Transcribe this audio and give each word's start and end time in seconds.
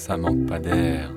Ça 0.00 0.16
manque 0.16 0.46
pas 0.46 0.58
d'air. 0.58 1.12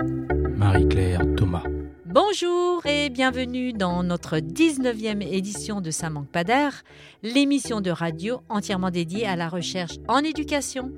Marie-Claire 0.58 1.22
Thomas. 1.38 1.64
Bonjour 2.06 2.86
et 2.86 3.10
bienvenue 3.10 3.72
dans 3.72 4.04
notre 4.04 4.40
19e 4.40 5.26
édition 5.26 5.80
de 5.80 5.90
Ça 5.90 6.10
manque 6.10 6.28
pas 6.28 6.44
d'air, 6.44 6.84
l'émission 7.24 7.80
de 7.80 7.92
radio 7.92 8.42
entièrement 8.50 8.92
dédiée 8.92 9.26
à 9.26 9.38
la 9.38 9.48
recherche 9.48 10.00
en 10.10 10.18
éducation. 10.18 10.92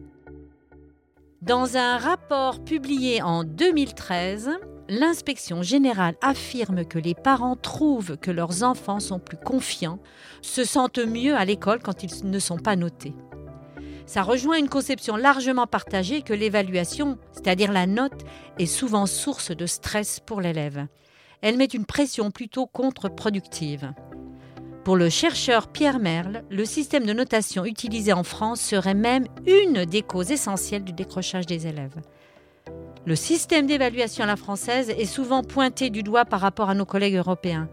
Dans 1.44 1.78
un 1.78 2.00
rapport 2.00 2.64
publié 2.64 3.22
en 3.22 3.44
2013, 3.44 4.50
l'inspection 4.90 5.62
générale 5.62 6.16
affirme 6.24 6.86
que 6.86 6.98
les 6.98 7.14
parents 7.14 7.56
trouvent 7.56 8.18
que 8.18 8.32
leurs 8.32 8.64
enfants 8.64 9.00
sont 9.00 9.20
plus 9.20 9.38
confiants, 9.38 10.00
se 10.42 10.64
sentent 10.64 10.98
mieux 10.98 11.36
à 11.36 11.46
l'école 11.46 11.84
quand 11.84 12.02
ils 12.02 12.28
ne 12.28 12.40
sont 12.40 12.58
pas 12.58 12.76
notés. 12.76 13.14
Ça 14.06 14.22
rejoint 14.22 14.58
une 14.58 14.70
conception 14.70 15.16
largement 15.16 15.66
partagée 15.66 16.22
que 16.22 16.34
l'évaluation, 16.34 17.18
c'est-à-dire 17.32 17.72
la 17.72 17.88
note, 17.88 18.24
est 18.60 18.68
souvent 18.68 19.08
source 19.08 19.52
de 19.52 19.66
stress 19.66 20.20
pour 20.20 20.42
l'élève. 20.42 20.88
Elle 21.42 21.58
met 21.58 21.66
une 21.66 21.86
pression 21.86 22.32
plutôt 22.32 22.68
contre-productive. 22.68 23.94
Pour 24.84 24.96
le 24.96 25.10
chercheur 25.10 25.68
Pierre 25.68 25.98
Merle, 25.98 26.44
le 26.52 26.64
système 26.64 27.06
de 27.06 27.14
notation 27.14 27.66
utilisé 27.66 28.14
en 28.14 28.24
France 28.24 28.62
serait 28.62 28.94
même 28.94 29.26
une 29.48 29.86
des 29.86 30.04
causes 30.04 30.30
essentielles 30.30 30.84
du 30.84 30.94
décrochage 30.94 31.48
des 31.48 31.66
élèves. 31.66 32.00
Le 33.08 33.16
système 33.16 33.66
d'évaluation 33.66 34.24
à 34.24 34.28
la 34.28 34.36
française 34.36 34.92
est 34.92 35.06
souvent 35.06 35.42
pointé 35.42 35.90
du 35.90 36.04
doigt 36.04 36.26
par 36.26 36.40
rapport 36.40 36.70
à 36.70 36.76
nos 36.76 36.86
collègues 36.86 37.16
européens. 37.16 37.68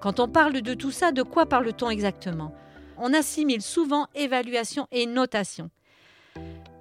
Quand 0.00 0.20
on 0.20 0.28
parle 0.28 0.62
de 0.62 0.74
tout 0.74 0.92
ça, 0.92 1.10
de 1.10 1.22
quoi 1.22 1.46
parle-t-on 1.46 1.90
exactement? 1.90 2.54
On 2.98 3.12
assimile 3.12 3.62
souvent 3.62 4.06
évaluation 4.14 4.86
et 4.92 5.06
notation. 5.06 5.70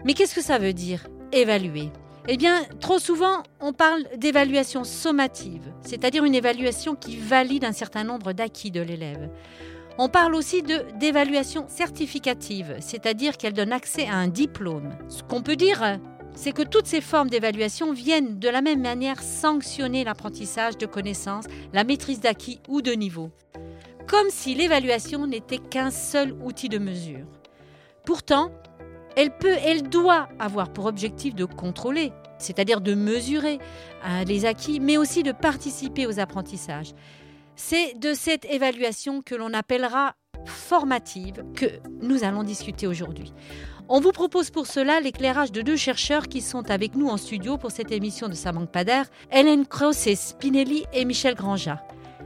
Mais 0.05 0.13
qu'est-ce 0.13 0.35
que 0.35 0.41
ça 0.41 0.57
veut 0.57 0.73
dire, 0.73 1.07
évaluer? 1.31 1.89
Eh 2.27 2.37
bien, 2.37 2.63
trop 2.79 2.99
souvent, 2.99 3.43
on 3.59 3.73
parle 3.73 4.03
d'évaluation 4.17 4.83
sommative, 4.83 5.73
c'est-à-dire 5.81 6.23
une 6.23 6.35
évaluation 6.35 6.95
qui 6.95 7.17
valide 7.17 7.65
un 7.65 7.73
certain 7.73 8.03
nombre 8.03 8.31
d'acquis 8.31 8.71
de 8.71 8.81
l'élève. 8.81 9.29
On 9.97 10.09
parle 10.09 10.33
aussi 10.33 10.63
d'évaluation 10.63 11.65
certificative, 11.67 12.77
c'est-à-dire 12.79 13.37
qu'elle 13.37 13.53
donne 13.53 13.73
accès 13.73 14.07
à 14.07 14.15
un 14.15 14.27
diplôme. 14.27 14.97
Ce 15.09 15.21
qu'on 15.21 15.41
peut 15.41 15.55
dire, 15.57 15.99
c'est 16.33 16.51
que 16.51 16.63
toutes 16.63 16.87
ces 16.87 17.01
formes 17.01 17.29
d'évaluation 17.29 17.93
viennent 17.93 18.39
de 18.39 18.49
la 18.49 18.61
même 18.61 18.81
manière 18.81 19.21
sanctionner 19.21 20.03
l'apprentissage 20.03 20.77
de 20.77 20.85
connaissances, 20.85 21.45
la 21.73 21.83
maîtrise 21.83 22.21
d'acquis 22.21 22.59
ou 22.67 22.81
de 22.81 22.93
niveau. 22.93 23.29
Comme 24.07 24.29
si 24.29 24.55
l'évaluation 24.55 25.27
n'était 25.27 25.57
qu'un 25.57 25.91
seul 25.91 26.33
outil 26.43 26.69
de 26.69 26.77
mesure. 26.77 27.25
Pourtant, 28.05 28.51
elle 29.15 29.35
peut, 29.37 29.55
elle 29.65 29.83
doit 29.83 30.27
avoir 30.39 30.73
pour 30.73 30.85
objectif 30.85 31.35
de 31.35 31.45
contrôler, 31.45 32.11
c'est-à-dire 32.37 32.81
de 32.81 32.93
mesurer 32.95 33.59
hein, 34.03 34.23
les 34.25 34.45
acquis, 34.45 34.79
mais 34.79 34.97
aussi 34.97 35.23
de 35.23 35.31
participer 35.31 36.07
aux 36.07 36.19
apprentissages. 36.19 36.93
C'est 37.55 37.97
de 37.99 38.13
cette 38.13 38.45
évaluation 38.45 39.21
que 39.21 39.35
l'on 39.35 39.53
appellera 39.53 40.15
formative 40.45 41.43
que 41.55 41.65
nous 42.01 42.23
allons 42.23 42.43
discuter 42.43 42.87
aujourd'hui. 42.87 43.33
On 43.89 43.99
vous 43.99 44.11
propose 44.11 44.49
pour 44.49 44.65
cela 44.65 44.99
l'éclairage 44.99 45.51
de 45.51 45.61
deux 45.61 45.75
chercheurs 45.75 46.27
qui 46.27 46.41
sont 46.41 46.69
avec 46.71 46.95
nous 46.95 47.09
en 47.09 47.17
studio 47.17 47.57
pour 47.57 47.71
cette 47.71 47.91
émission 47.91 48.29
de 48.29 48.65
pas 48.65 48.83
d'air, 48.83 49.05
Hélène 49.31 49.65
et 50.05 50.15
Spinelli 50.15 50.85
et 50.93 51.05
Michel 51.05 51.35
Granja. 51.35 51.81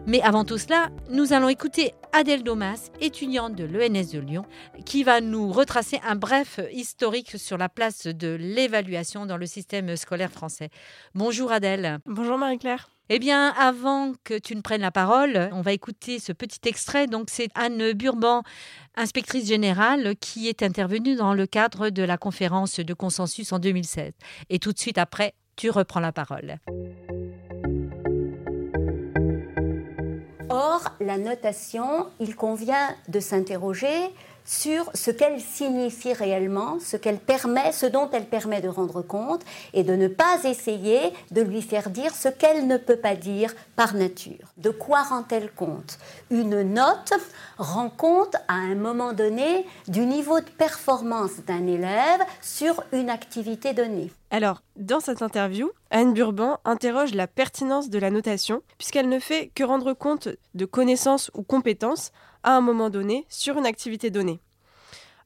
Mais 0.08 0.22
avant 0.22 0.46
tout 0.46 0.58
cela, 0.58 0.88
nous 1.10 1.34
allons 1.34 1.50
écouter 1.50 1.94
Adèle 2.14 2.42
Domas, 2.42 2.92
étudiante 3.02 3.56
de 3.56 3.66
l'ENS 3.66 4.14
de 4.14 4.20
Lyon, 4.20 4.46
qui 4.86 5.04
va 5.04 5.20
nous 5.20 5.52
retracer 5.52 6.00
un 6.02 6.16
bref 6.16 6.62
historique 6.72 7.38
sur 7.38 7.58
la 7.58 7.68
place 7.68 8.08
de 8.08 8.38
l'évaluation 8.40 9.26
dans 9.26 9.36
le 9.36 9.46
système 9.46 9.98
scolaire 9.98 10.32
français. 10.32 10.70
Bonjour 11.14 11.52
Adèle. 11.52 12.00
Bonjour 12.06 12.38
Marie-Claire. 12.38 12.90
Eh 13.10 13.20
bien, 13.20 13.50
avant 13.50 14.14
que 14.24 14.40
tu 14.40 14.56
ne 14.56 14.62
prennes 14.62 14.80
la 14.80 14.92
parole, 14.92 15.50
on 15.52 15.60
va 15.60 15.74
écouter 15.74 16.20
ce 16.20 16.32
petit 16.32 16.62
extrait. 16.70 17.08
Donc, 17.08 17.28
c'est 17.30 17.50
Anne 17.54 17.92
Burban, 17.92 18.44
inspectrice 18.96 19.46
générale, 19.46 20.16
qui 20.22 20.48
est 20.48 20.64
intervenue 20.64 21.16
dans 21.16 21.34
le 21.34 21.48
cadre 21.48 21.90
de 21.90 22.04
la 22.04 22.18
conférence 22.18 22.80
de 22.80 22.94
consensus 22.94 23.52
en 23.52 23.60
2016. 23.60 24.14
Et 24.50 24.60
tout 24.60 24.72
de 24.72 24.80
suite 24.80 24.98
après, 24.98 25.34
tu 25.58 25.70
reprends 25.70 26.00
la 26.00 26.14
parole. 26.14 26.60
Or, 30.60 30.82
la 31.00 31.20
notation, 31.20 32.08
il 32.20 32.36
convient 32.36 32.96
de 33.10 33.20
s'interroger 33.20 33.94
sur 34.48 34.90
ce 34.94 35.12
qu'elle 35.12 35.42
signifie 35.42 36.14
réellement, 36.14 36.80
ce 36.80 36.96
qu'elle 36.96 37.20
permet, 37.20 37.74
ce 37.74 37.86
dont 37.86 38.10
elle 38.12 38.26
permet 38.26 38.62
de 38.62 38.70
rendre 38.70 39.02
compte, 39.02 39.44
et 39.74 39.84
de 39.84 39.94
ne 39.94 40.08
pas 40.08 40.44
essayer 40.46 41.14
de 41.32 41.42
lui 41.42 41.62
faire 41.62 41.90
dire 41.90 42.16
ce 42.16 42.30
qu'elle 42.30 42.66
ne 42.66 42.78
peut 42.78 42.96
pas 42.96 43.16
dire 43.16 43.54
par 43.76 43.94
nature. 43.94 44.54
De 44.56 44.70
quoi 44.70 45.04
rend-elle 45.04 45.52
compte? 45.52 46.00
Une 46.32 46.62
note 46.62 47.14
rend 47.58 47.90
compte 47.90 48.36
à 48.48 48.54
un 48.54 48.76
moment 48.76 49.12
donné 49.12 49.66
du 49.90 50.06
niveau 50.06 50.40
de 50.40 50.50
performance 50.50 51.44
d'un 51.46 51.68
élève 51.68 52.22
sur 52.42 52.82
une 52.94 53.10
activité 53.10 53.74
donnée. 53.74 54.12
Alors, 54.32 54.62
dans 54.76 55.00
cette 55.00 55.22
interview, 55.22 55.72
Anne 55.90 56.14
Burban 56.14 56.60
interroge 56.66 57.14
la 57.14 57.28
pertinence 57.28 57.90
de 57.90 58.00
la 58.00 58.12
notation, 58.12 58.62
puisqu'elle 58.78 59.10
ne 59.10 59.20
fait 59.20 59.52
que 59.56 59.64
rendre 59.64 59.94
compte 59.94 60.30
de 60.54 60.66
connaissances 60.66 61.32
ou 61.34 61.44
compétences 61.44 62.12
à 62.48 62.52
un 62.52 62.62
moment 62.62 62.90
donné 62.90 63.26
sur 63.28 63.58
une 63.58 63.66
activité 63.66 64.10
donnée. 64.10 64.40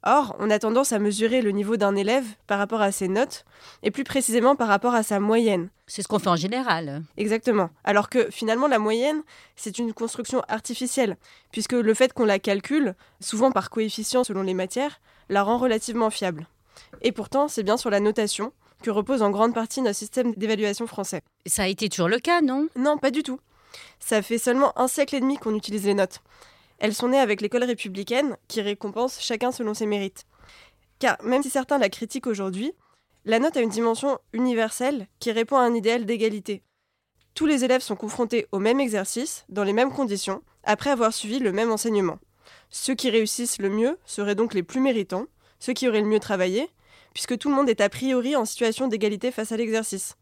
Or, 0.02 0.36
on 0.40 0.50
a 0.50 0.58
tendance 0.58 0.92
à 0.92 0.98
mesurer 0.98 1.44
le 1.44 1.52
niveau 1.52 1.78
d'un 1.78 1.96
élève 1.96 2.26
par 2.48 2.58
rapport 2.58 2.82
à 2.82 2.92
ses 2.92 3.08
notes, 3.08 3.46
et 3.84 3.92
plus 3.92 4.04
précisément 4.04 4.56
par 4.56 4.68
rapport 4.68 4.96
à 4.96 5.04
sa 5.04 5.20
moyenne. 5.20 5.70
C'est 5.86 6.02
ce 6.02 6.08
qu'on 6.08 6.18
fait 6.18 6.30
en 6.30 6.36
général. 6.36 7.04
Exactement. 7.18 7.70
Alors 7.84 8.10
que 8.10 8.32
finalement, 8.32 8.68
la 8.68 8.80
moyenne, 8.80 9.22
c'est 9.56 9.78
une 9.78 9.94
construction 9.94 10.42
artificielle, 10.48 11.16
puisque 11.52 11.74
le 11.74 11.94
fait 11.94 12.12
qu'on 12.12 12.26
la 12.26 12.40
calcule, 12.40 12.96
souvent 13.20 13.52
par 13.52 13.70
coefficient 13.70 14.24
selon 14.24 14.42
les 14.42 14.56
matières, 14.56 15.00
la 15.30 15.44
rend 15.44 15.60
relativement 15.60 16.10
fiable. 16.10 16.48
Et 17.04 17.12
pourtant, 17.12 17.48
c'est 17.48 17.62
bien 17.62 17.78
sur 17.78 17.92
la 17.92 18.00
notation 18.00 18.52
que 18.82 18.90
repose 18.90 19.22
en 19.22 19.30
grande 19.30 19.54
partie 19.54 19.84
notre 19.84 19.96
système 19.96 20.34
d'évaluation 20.34 20.88
français. 20.88 21.22
Ça 21.46 21.64
a 21.64 21.68
été 21.68 21.88
toujours 21.88 22.10
le 22.10 22.18
cas, 22.18 22.42
non? 22.42 22.68
Non, 22.76 22.98
pas 22.98 23.12
du 23.12 23.22
tout. 23.22 23.40
Ça 24.00 24.24
fait 24.24 24.40
seulement 24.40 24.74
un 24.80 24.88
siècle 24.88 25.14
et 25.14 25.20
demi 25.20 25.38
qu'on 25.38 25.54
utilise 25.54 25.86
les 25.86 25.94
notes. 25.94 26.22
Elles 26.82 26.96
sont 26.96 27.10
nées 27.10 27.20
avec 27.20 27.42
l'école 27.42 27.64
républicaine 27.64 28.38
qui 28.48 28.60
récompense 28.60 29.22
chacun 29.22 29.52
selon 29.52 29.76
ses 29.76 29.86
mérites. 29.86 30.26
Car 30.98 31.16
même 31.24 31.44
si 31.44 31.52
certains 31.52 31.78
la 31.78 31.90
critiquent 31.90 32.26
aujourd'hui, 32.26 32.74
la 33.24 33.38
note 33.38 33.56
a 33.56 33.62
une 33.62 33.70
dimension 33.70 34.18
universelle 34.34 35.06
qui 35.20 35.32
répond 35.32 35.58
à 35.58 35.62
un 35.62 35.76
idéal 35.76 36.08
d'égalité. 36.08 36.64
Tous 37.36 37.46
les 37.46 37.64
élèves 37.64 37.84
sont 37.84 37.96
confrontés 37.96 38.48
au 38.52 38.58
même 38.58 38.80
exercice, 38.80 39.46
dans 39.48 39.64
les 39.64 39.74
mêmes 39.74 39.92
conditions, 39.92 40.42
après 40.64 40.90
avoir 40.90 41.14
suivi 41.14 41.38
le 41.38 41.52
même 41.52 41.72
enseignement. 41.72 42.18
Ceux 42.72 42.96
qui 42.96 43.12
réussissent 43.12 43.60
le 43.60 43.70
mieux 43.70 44.00
seraient 44.08 44.34
donc 44.34 44.56
les 44.56 44.64
plus 44.64 44.82
méritants, 44.82 45.28
ceux 45.60 45.74
qui 45.74 45.88
auraient 45.88 46.02
le 46.02 46.08
mieux 46.08 46.20
travaillé, 46.20 46.68
puisque 47.14 47.38
tout 47.38 47.50
le 47.50 47.56
monde 47.56 47.70
est 47.70 47.82
a 47.82 47.90
priori 47.90 48.36
en 48.36 48.46
situation 48.46 48.88
d'égalité 48.88 49.30
face 49.30 49.52
à 49.52 49.58
l'exercice. 49.58 50.16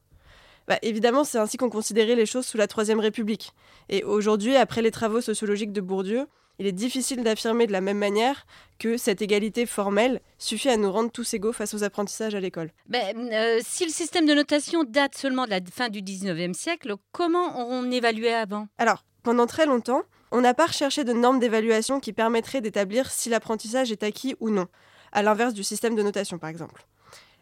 Bah, 0.67 0.77
évidemment, 0.81 1.23
c'est 1.23 1.39
ainsi 1.39 1.55
qu'on 1.55 1.69
considérait 1.69 2.15
les 2.15 2.25
choses 2.25 2.45
sous 2.45 2.57
la 2.57 2.67
Troisième 2.67 2.99
République. 2.99 3.53
Et 3.87 4.03
aujourd'hui, 4.03 4.57
après 4.57 4.81
les 4.81 4.91
travaux 4.91 5.21
sociologiques 5.21 5.71
de 5.71 5.79
Bourdieu, 5.79 6.27
il 6.59 6.67
est 6.67 6.73
difficile 6.73 7.23
d'affirmer 7.23 7.67
de 7.67 7.71
la 7.71 7.81
même 7.81 7.97
manière 7.97 8.45
que 8.77 8.97
cette 8.97 9.21
égalité 9.21 9.65
formelle 9.65 10.21
suffit 10.37 10.69
à 10.69 10.77
nous 10.77 10.91
rendre 10.91 11.09
tous 11.09 11.33
égaux 11.33 11.53
face 11.53 11.73
aux 11.73 11.83
apprentissages 11.83 12.35
à 12.35 12.39
l'école. 12.39 12.71
Ben, 12.87 13.31
euh, 13.31 13.59
si 13.63 13.85
le 13.85 13.91
système 13.91 14.25
de 14.25 14.33
notation 14.33 14.83
date 14.83 15.15
seulement 15.15 15.45
de 15.45 15.51
la 15.51 15.59
fin 15.71 15.89
du 15.89 16.01
19e 16.01 16.53
siècle, 16.53 16.95
comment 17.11 17.57
on 17.57 17.89
évaluait 17.89 18.33
avant? 18.33 18.67
Alors, 18.77 19.05
pendant 19.23 19.47
très 19.47 19.65
longtemps, 19.65 20.03
on 20.31 20.41
n'a 20.41 20.53
pas 20.53 20.67
recherché 20.67 21.03
de 21.03 21.13
normes 21.13 21.39
d'évaluation 21.39 21.99
qui 21.99 22.13
permettraient 22.13 22.61
d'établir 22.61 23.09
si 23.09 23.29
l'apprentissage 23.29 23.91
est 23.91 24.03
acquis 24.03 24.35
ou 24.39 24.49
non, 24.49 24.67
à 25.11 25.23
l'inverse 25.23 25.53
du 25.53 25.63
système 25.63 25.95
de 25.95 26.03
notation 26.03 26.37
par 26.37 26.49
exemple. 26.49 26.85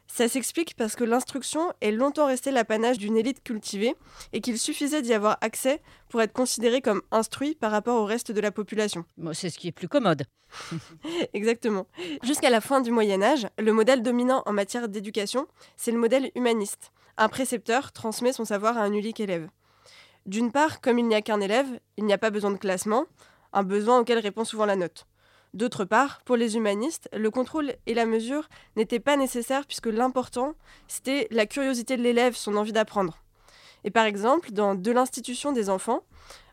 Ça 0.07 0.27
s'explique 0.27 0.75
parce 0.75 0.95
que 0.95 1.03
l'instruction 1.03 1.73
est 1.81 1.91
longtemps 1.91 2.27
restée 2.27 2.51
l'apanage 2.51 2.97
d'une 2.97 3.17
élite 3.17 3.43
cultivée 3.43 3.95
et 4.33 4.41
qu'il 4.41 4.57
suffisait 4.57 5.01
d'y 5.01 5.13
avoir 5.13 5.37
accès 5.41 5.81
pour 6.09 6.21
être 6.21 6.33
considéré 6.33 6.81
comme 6.81 7.01
instruit 7.11 7.55
par 7.55 7.71
rapport 7.71 8.01
au 8.01 8.05
reste 8.05 8.31
de 8.31 8.41
la 8.41 8.51
population. 8.51 9.05
c'est 9.33 9.49
ce 9.49 9.59
qui 9.59 9.67
est 9.67 9.73
plus 9.73 9.89
commode. 9.89 10.23
Exactement. 11.33 11.87
Jusqu'à 12.23 12.49
la 12.49 12.61
fin 12.61 12.81
du 12.81 12.91
Moyen 12.91 13.21
Âge, 13.21 13.47
le 13.59 13.73
modèle 13.73 14.01
dominant 14.01 14.43
en 14.45 14.53
matière 14.53 14.87
d'éducation, 14.87 15.47
c'est 15.75 15.91
le 15.91 15.99
modèle 15.99 16.31
humaniste. 16.35 16.91
Un 17.17 17.29
précepteur 17.29 17.91
transmet 17.91 18.31
son 18.31 18.45
savoir 18.45 18.77
à 18.77 18.81
un 18.81 18.93
unique 18.93 19.19
élève. 19.19 19.49
D'une 20.25 20.51
part, 20.51 20.81
comme 20.81 20.99
il 20.99 21.07
n'y 21.07 21.15
a 21.15 21.21
qu'un 21.21 21.41
élève, 21.41 21.79
il 21.97 22.05
n'y 22.05 22.13
a 22.13 22.17
pas 22.17 22.29
besoin 22.29 22.51
de 22.51 22.57
classement, 22.57 23.05
un 23.53 23.63
besoin 23.63 23.99
auquel 23.99 24.19
répond 24.19 24.45
souvent 24.45 24.65
la 24.65 24.75
note. 24.75 25.05
D'autre 25.57 25.85
part, 25.85 26.21
pour 26.23 26.35
les 26.35 26.55
humanistes, 26.55 27.09
le 27.13 27.31
contrôle 27.31 27.73
et 27.87 27.95
la 27.95 28.05
mesure 28.05 28.47
n'étaient 28.75 28.99
pas 28.99 29.17
nécessaires 29.17 29.65
puisque 29.65 29.87
l'important, 29.87 30.53
c'était 30.87 31.27
la 31.31 31.47
curiosité 31.47 31.97
de 31.97 32.03
l'élève, 32.03 32.35
son 32.35 32.57
envie 32.57 32.73
d'apprendre. 32.73 33.23
Et 33.83 33.89
par 33.89 34.05
exemple, 34.05 34.51
dans 34.51 34.75
De 34.75 34.91
l'institution 34.91 35.53
des 35.53 35.71
enfants, 35.71 36.03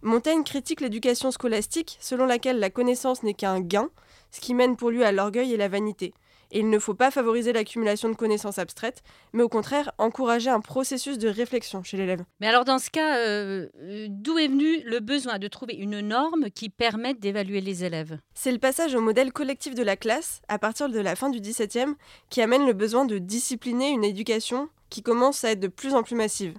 Montaigne 0.00 0.42
critique 0.42 0.80
l'éducation 0.80 1.30
scolastique 1.30 1.98
selon 2.00 2.24
laquelle 2.24 2.58
la 2.58 2.70
connaissance 2.70 3.22
n'est 3.22 3.34
qu'un 3.34 3.60
gain, 3.60 3.90
ce 4.30 4.40
qui 4.40 4.54
mène 4.54 4.74
pour 4.74 4.88
lui 4.88 5.04
à 5.04 5.12
l'orgueil 5.12 5.52
et 5.52 5.58
la 5.58 5.68
vanité. 5.68 6.14
Et 6.54 6.60
il 6.60 6.70
ne 6.70 6.78
faut 6.78 6.94
pas 6.94 7.10
favoriser 7.10 7.52
l'accumulation 7.52 8.08
de 8.08 8.14
connaissances 8.14 8.58
abstraites, 8.58 9.02
mais 9.32 9.42
au 9.42 9.48
contraire 9.48 9.90
encourager 9.98 10.50
un 10.50 10.60
processus 10.60 11.18
de 11.18 11.28
réflexion 11.28 11.82
chez 11.82 11.96
l'élève. 11.96 12.24
Mais 12.38 12.46
alors 12.46 12.64
dans 12.64 12.78
ce 12.78 12.90
cas, 12.90 13.18
euh, 13.18 13.66
d'où 14.08 14.38
est 14.38 14.46
venu 14.46 14.80
le 14.84 15.00
besoin 15.00 15.40
de 15.40 15.48
trouver 15.48 15.74
une 15.74 15.98
norme 15.98 16.50
qui 16.54 16.70
permette 16.70 17.18
d'évaluer 17.18 17.60
les 17.60 17.82
élèves? 17.82 18.18
C'est 18.34 18.52
le 18.52 18.60
passage 18.60 18.94
au 18.94 19.00
modèle 19.00 19.32
collectif 19.32 19.74
de 19.74 19.82
la 19.82 19.96
classe, 19.96 20.42
à 20.46 20.60
partir 20.60 20.88
de 20.88 21.00
la 21.00 21.16
fin 21.16 21.28
du 21.28 21.40
XVIIe, 21.40 21.96
qui 22.30 22.40
amène 22.40 22.66
le 22.66 22.72
besoin 22.72 23.04
de 23.04 23.18
discipliner 23.18 23.90
une 23.90 24.04
éducation 24.04 24.68
qui 24.90 25.02
commence 25.02 25.42
à 25.42 25.50
être 25.50 25.60
de 25.60 25.66
plus 25.66 25.94
en 25.94 26.04
plus 26.04 26.14
massive. 26.14 26.54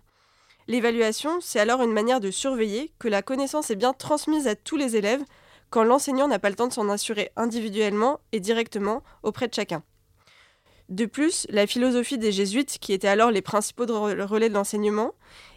L'évaluation, 0.67 1.39
c'est 1.39 1.59
alors 1.61 1.81
une 1.81 1.93
manière 1.93 2.19
de 2.19 2.31
surveiller 2.31 2.91
que 2.99 3.07
la 3.07 3.21
connaissance 3.21 3.71
est 3.71 3.77
bien 3.77 3.93
transmise 3.93 4.47
à 4.47 4.55
tous 4.55 4.75
les 4.75 4.97
élèves 4.97 5.23
quand 5.69 5.83
l'enseignant 5.83 6.27
n'a 6.27 6.39
pas 6.39 6.49
le 6.49 6.55
temps 6.55 6.67
de 6.67 6.73
s'en 6.73 6.89
assurer 6.89 7.31
individuellement 7.35 8.19
et 8.31 8.39
directement 8.39 9.03
auprès 9.23 9.47
de 9.47 9.53
chacun. 9.53 9.83
De 10.89 11.05
plus, 11.05 11.47
la 11.49 11.65
philosophie 11.65 12.19
des 12.19 12.31
jésuites, 12.31 12.77
qui 12.79 12.93
étaient 12.93 13.07
alors 13.07 13.31
les 13.31 13.41
principaux 13.41 13.85
relais 13.87 14.49
de 14.49 14.53
l'enseignement, 14.53 15.13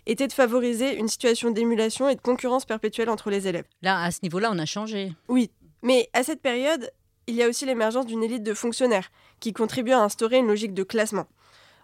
était 0.06 0.26
de 0.26 0.32
favoriser 0.32 0.96
une 0.96 1.08
situation 1.08 1.50
d'émulation 1.50 2.08
et 2.08 2.14
de 2.14 2.20
concurrence 2.20 2.64
perpétuelle 2.64 3.10
entre 3.10 3.28
les 3.28 3.46
élèves. 3.46 3.66
Là, 3.82 4.02
à 4.02 4.10
ce 4.10 4.20
niveau-là, 4.22 4.50
on 4.50 4.58
a 4.58 4.64
changé. 4.64 5.12
Oui, 5.28 5.50
mais 5.82 6.08
à 6.14 6.22
cette 6.22 6.40
période, 6.40 6.90
il 7.26 7.34
y 7.34 7.42
a 7.42 7.48
aussi 7.48 7.66
l'émergence 7.66 8.06
d'une 8.06 8.24
élite 8.24 8.42
de 8.42 8.54
fonctionnaires, 8.54 9.10
qui 9.38 9.52
contribue 9.52 9.92
à 9.92 10.00
instaurer 10.00 10.38
une 10.38 10.46
logique 10.46 10.72
de 10.72 10.82
classement. 10.82 11.26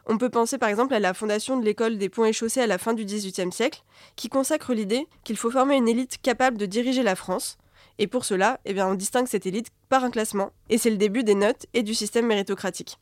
On 0.07 0.19
peut 0.19 0.31
penser 0.31 0.59
par 0.59 0.69
exemple 0.69 0.95
à 0.95 1.01
la 1.01 1.15
fondation 1.15 1.59
de 1.59 1.65
l'école 1.65 1.99
des 1.99 2.09
ponts 2.09 2.25
et 2.25 2.33
chaussées 2.33 2.61
à 2.61 2.67
la 2.67 2.79
fin 2.79 2.95
du 2.95 3.05
XVIIIe 3.05 3.53
siècle, 3.53 3.85
qui 4.17 4.29
consacre 4.29 4.73
l'idée 4.73 5.07
qu'il 5.23 5.37
faut 5.37 5.51
former 5.51 5.77
une 5.77 5.89
élite 5.89 6.19
capable 6.23 6.57
de 6.57 6.67
diriger 6.67 7.03
la 7.03 7.15
France, 7.15 7.59
et 7.99 8.07
pour 8.07 8.25
cela, 8.25 8.61
eh 8.65 8.81
on 8.83 8.95
distingue 8.95 9.27
cette 9.27 9.47
élite 9.47 9.69
par 9.89 10.05
un 10.05 10.11
classement, 10.11 10.51
et 10.71 10.79
c'est 10.79 10.91
le 10.91 10.97
début 10.97 11.25
des 11.25 11.35
notes 11.35 11.67
et 11.75 11.83
du 11.83 11.95
système 11.95 12.27
méritocratique. 12.27 12.99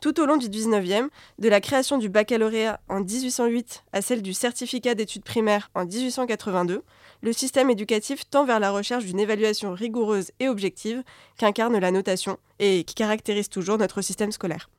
Tout 0.00 0.20
au 0.20 0.26
long 0.26 0.36
du 0.36 0.48
19e, 0.48 1.08
de 1.38 1.48
la 1.48 1.60
création 1.60 1.98
du 1.98 2.08
baccalauréat 2.08 2.80
en 2.88 3.00
1808 3.00 3.84
à 3.92 4.00
celle 4.00 4.22
du 4.22 4.32
certificat 4.32 4.94
d'études 4.94 5.24
primaires 5.24 5.70
en 5.74 5.84
1882, 5.84 6.82
le 7.20 7.32
système 7.32 7.70
éducatif 7.70 8.28
tend 8.30 8.44
vers 8.44 8.60
la 8.60 8.70
recherche 8.70 9.04
d'une 9.04 9.20
évaluation 9.20 9.72
rigoureuse 9.72 10.30
et 10.40 10.48
objective 10.48 11.02
qu'incarne 11.36 11.78
la 11.78 11.90
notation 11.90 12.38
et 12.58 12.84
qui 12.84 12.94
caractérise 12.94 13.48
toujours 13.48 13.78
notre 13.78 14.02
système 14.02 14.32
scolaire. 14.32 14.70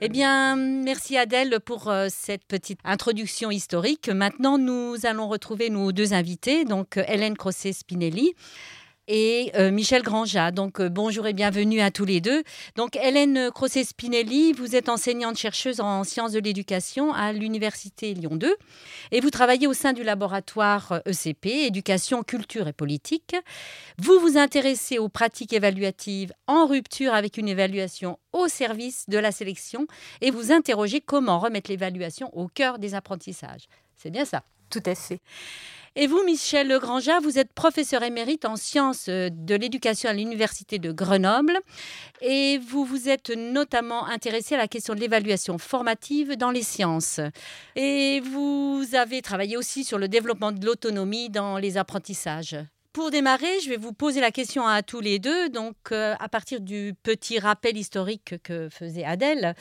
Eh 0.00 0.08
bien, 0.08 0.54
merci 0.54 1.16
Adèle 1.18 1.58
pour 1.58 1.88
euh, 1.88 2.06
cette 2.08 2.44
petite 2.44 2.78
introduction 2.84 3.50
historique. 3.50 4.08
Maintenant, 4.08 4.56
nous 4.56 4.94
allons 5.02 5.26
retrouver 5.26 5.70
nos 5.70 5.90
deux 5.90 6.12
invités, 6.14 6.64
donc 6.64 6.98
Hélène 7.08 7.36
Crosset-Spinelli 7.36 8.34
et 9.08 9.50
euh, 9.56 9.72
Michel 9.72 10.02
Granja. 10.02 10.52
Donc 10.52 10.80
euh, 10.80 10.88
bonjour 10.88 11.26
et 11.26 11.32
bienvenue 11.32 11.80
à 11.80 11.90
tous 11.90 12.04
les 12.04 12.20
deux. 12.20 12.44
Donc 12.76 12.94
Hélène 12.96 13.50
Crosset-Spinelli, 13.50 14.52
vous 14.52 14.76
êtes 14.76 14.88
enseignante-chercheuse 14.88 15.80
en 15.80 16.04
sciences 16.04 16.32
de 16.32 16.38
l'éducation 16.38 17.12
à 17.12 17.32
l'Université 17.32 18.14
Lyon 18.14 18.36
2 18.36 18.54
et 19.10 19.20
vous 19.20 19.30
travaillez 19.30 19.66
au 19.66 19.72
sein 19.72 19.94
du 19.94 20.04
laboratoire 20.04 21.00
ECP, 21.06 21.46
euh, 21.46 21.64
e 21.64 21.66
Éducation, 21.66 22.22
Culture 22.22 22.68
et 22.68 22.72
Politique. 22.72 23.34
Vous 23.98 24.20
vous 24.20 24.36
intéressez 24.36 24.98
aux 24.98 25.08
pratiques 25.08 25.54
évaluatives 25.54 26.32
en 26.46 26.66
rupture 26.66 27.14
avec 27.14 27.38
une 27.38 27.48
évaluation 27.48 28.18
au 28.32 28.46
service 28.46 29.08
de 29.08 29.18
la 29.18 29.32
sélection 29.32 29.86
et 30.20 30.30
vous 30.30 30.52
interrogez 30.52 31.00
comment 31.00 31.38
remettre 31.38 31.70
l'évaluation 31.70 32.30
au 32.36 32.48
cœur 32.48 32.78
des 32.78 32.94
apprentissages. 32.94 33.64
C'est 33.96 34.10
bien 34.10 34.26
ça 34.26 34.42
Tout 34.70 34.82
à 34.86 34.94
fait. 34.94 35.20
Et 36.00 36.06
vous, 36.06 36.22
Michel 36.22 36.68
Legranja, 36.68 37.18
vous 37.18 37.40
êtes 37.40 37.52
professeur 37.52 38.04
émérite 38.04 38.44
en 38.44 38.54
sciences 38.54 39.06
euh, 39.08 39.30
de 39.32 39.56
l'éducation 39.56 40.08
à 40.08 40.12
l'Université 40.12 40.78
de 40.78 40.92
Grenoble 40.92 41.58
et 42.20 42.58
vous 42.58 42.84
vous 42.84 43.08
êtes 43.08 43.30
notamment 43.30 44.06
intéressé 44.06 44.54
à 44.54 44.58
la 44.58 44.68
question 44.68 44.94
de 44.94 45.00
l'évaluation 45.00 45.58
formative 45.58 46.36
dans 46.36 46.52
les 46.52 46.62
sciences. 46.62 47.18
Et 47.74 48.20
vous 48.20 48.84
avez 48.92 49.22
travaillé 49.22 49.56
aussi 49.56 49.82
sur 49.82 49.98
le 49.98 50.06
développement 50.06 50.52
de 50.52 50.64
l'autonomie 50.64 51.30
dans 51.30 51.58
les 51.58 51.76
apprentissages. 51.78 52.56
Pour 52.92 53.10
démarrer, 53.10 53.60
je 53.60 53.68
vais 53.68 53.76
vous 53.76 53.92
poser 53.92 54.20
la 54.20 54.30
question 54.30 54.66
à 54.66 54.82
tous 54.82 55.00
les 55.00 55.18
deux, 55.18 55.48
donc 55.48 55.76
euh, 55.90 56.14
à 56.20 56.28
partir 56.28 56.60
du 56.60 56.94
petit 57.02 57.38
rappel 57.38 57.76
historique 57.76 58.34
que 58.44 58.68
faisait 58.68 59.04
Adèle. 59.04 59.54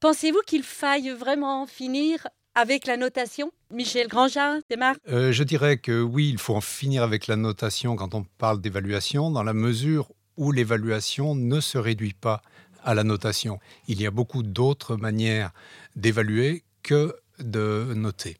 Pensez-vous 0.00 0.40
qu'il 0.46 0.62
faille 0.62 1.10
vraiment 1.10 1.66
finir 1.66 2.26
avec 2.58 2.88
la 2.88 2.96
notation 2.96 3.52
Michel 3.72 4.08
Grandjean, 4.08 4.58
démarre 4.68 4.96
euh, 5.08 5.30
Je 5.30 5.44
dirais 5.44 5.78
que 5.78 6.02
oui, 6.02 6.28
il 6.28 6.38
faut 6.38 6.56
en 6.56 6.60
finir 6.60 7.04
avec 7.04 7.28
la 7.28 7.36
notation 7.36 7.94
quand 7.94 8.16
on 8.16 8.24
parle 8.24 8.60
d'évaluation, 8.60 9.30
dans 9.30 9.44
la 9.44 9.52
mesure 9.52 10.10
où 10.36 10.50
l'évaluation 10.50 11.36
ne 11.36 11.60
se 11.60 11.78
réduit 11.78 12.14
pas 12.14 12.42
à 12.82 12.94
la 12.94 13.04
notation. 13.04 13.60
Il 13.86 14.02
y 14.02 14.06
a 14.06 14.10
beaucoup 14.10 14.42
d'autres 14.42 14.96
manières 14.96 15.52
d'évaluer 15.94 16.64
que 16.82 17.14
de 17.38 17.92
noter. 17.94 18.38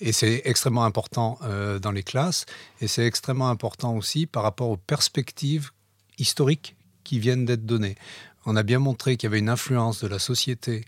Et 0.00 0.12
c'est 0.12 0.40
extrêmement 0.46 0.86
important 0.86 1.38
euh, 1.42 1.78
dans 1.78 1.92
les 1.92 2.02
classes, 2.02 2.46
et 2.80 2.88
c'est 2.88 3.04
extrêmement 3.04 3.50
important 3.50 3.94
aussi 3.94 4.24
par 4.24 4.42
rapport 4.42 4.70
aux 4.70 4.78
perspectives 4.78 5.70
historiques 6.16 6.76
qui 7.04 7.18
viennent 7.18 7.44
d'être 7.44 7.66
données. 7.66 7.96
On 8.46 8.56
a 8.56 8.62
bien 8.62 8.78
montré 8.78 9.18
qu'il 9.18 9.26
y 9.26 9.30
avait 9.30 9.38
une 9.38 9.50
influence 9.50 10.02
de 10.02 10.08
la 10.08 10.18
société 10.18 10.86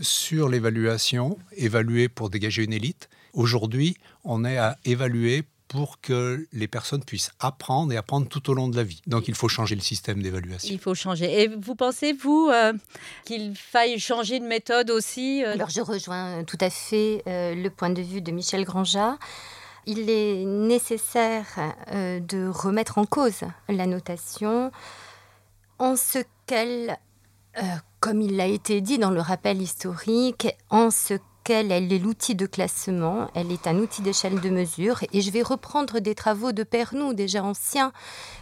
sur 0.00 0.48
l'évaluation, 0.48 1.38
évaluer 1.56 2.08
pour 2.08 2.30
dégager 2.30 2.62
une 2.62 2.72
élite. 2.72 3.08
Aujourd'hui, 3.32 3.96
on 4.24 4.44
est 4.44 4.58
à 4.58 4.78
évaluer 4.84 5.44
pour 5.70 6.00
que 6.00 6.48
les 6.52 6.66
personnes 6.66 7.04
puissent 7.04 7.30
apprendre 7.38 7.92
et 7.92 7.96
apprendre 7.96 8.26
tout 8.26 8.50
au 8.50 8.54
long 8.54 8.66
de 8.66 8.76
la 8.76 8.82
vie. 8.82 9.02
Donc 9.06 9.28
il 9.28 9.36
faut 9.36 9.48
changer 9.48 9.76
le 9.76 9.80
système 9.80 10.20
d'évaluation. 10.20 10.68
Il 10.72 10.80
faut 10.80 10.96
changer. 10.96 11.42
Et 11.42 11.48
vous 11.48 11.76
pensez, 11.76 12.12
vous, 12.12 12.50
euh, 12.52 12.72
qu'il 13.24 13.54
faille 13.54 14.00
changer 14.00 14.40
de 14.40 14.46
méthode 14.46 14.90
aussi 14.90 15.44
euh 15.44 15.52
Alors 15.52 15.70
je 15.70 15.80
rejoins 15.80 16.42
tout 16.42 16.58
à 16.60 16.70
fait 16.70 17.22
euh, 17.28 17.54
le 17.54 17.70
point 17.70 17.90
de 17.90 18.02
vue 18.02 18.20
de 18.20 18.32
Michel 18.32 18.64
Granja. 18.64 19.16
Il 19.86 20.10
est 20.10 20.44
nécessaire 20.44 21.46
de 21.90 22.48
remettre 22.48 22.98
en 22.98 23.06
cause 23.06 23.42
la 23.68 23.86
notation 23.86 24.70
en 25.78 25.96
ce 25.96 26.18
qu'elle 26.46 26.98
euh, 27.58 27.62
comme 28.00 28.20
il 28.20 28.36
l'a 28.36 28.46
été 28.46 28.80
dit 28.80 28.98
dans 28.98 29.10
le 29.10 29.20
rappel 29.20 29.60
historique, 29.60 30.48
en 30.70 30.90
ce 30.90 31.14
elle 31.52 31.92
est 31.92 31.98
l'outil 31.98 32.34
de 32.34 32.46
classement, 32.46 33.28
elle 33.34 33.52
est 33.52 33.66
un 33.66 33.76
outil 33.76 34.02
d'échelle 34.02 34.40
de 34.40 34.50
mesure. 34.50 35.00
Et 35.12 35.20
je 35.20 35.30
vais 35.30 35.42
reprendre 35.42 36.00
des 36.00 36.14
travaux 36.14 36.52
de 36.52 36.62
Pernou, 36.62 37.14
déjà 37.14 37.42
anciens, 37.42 37.92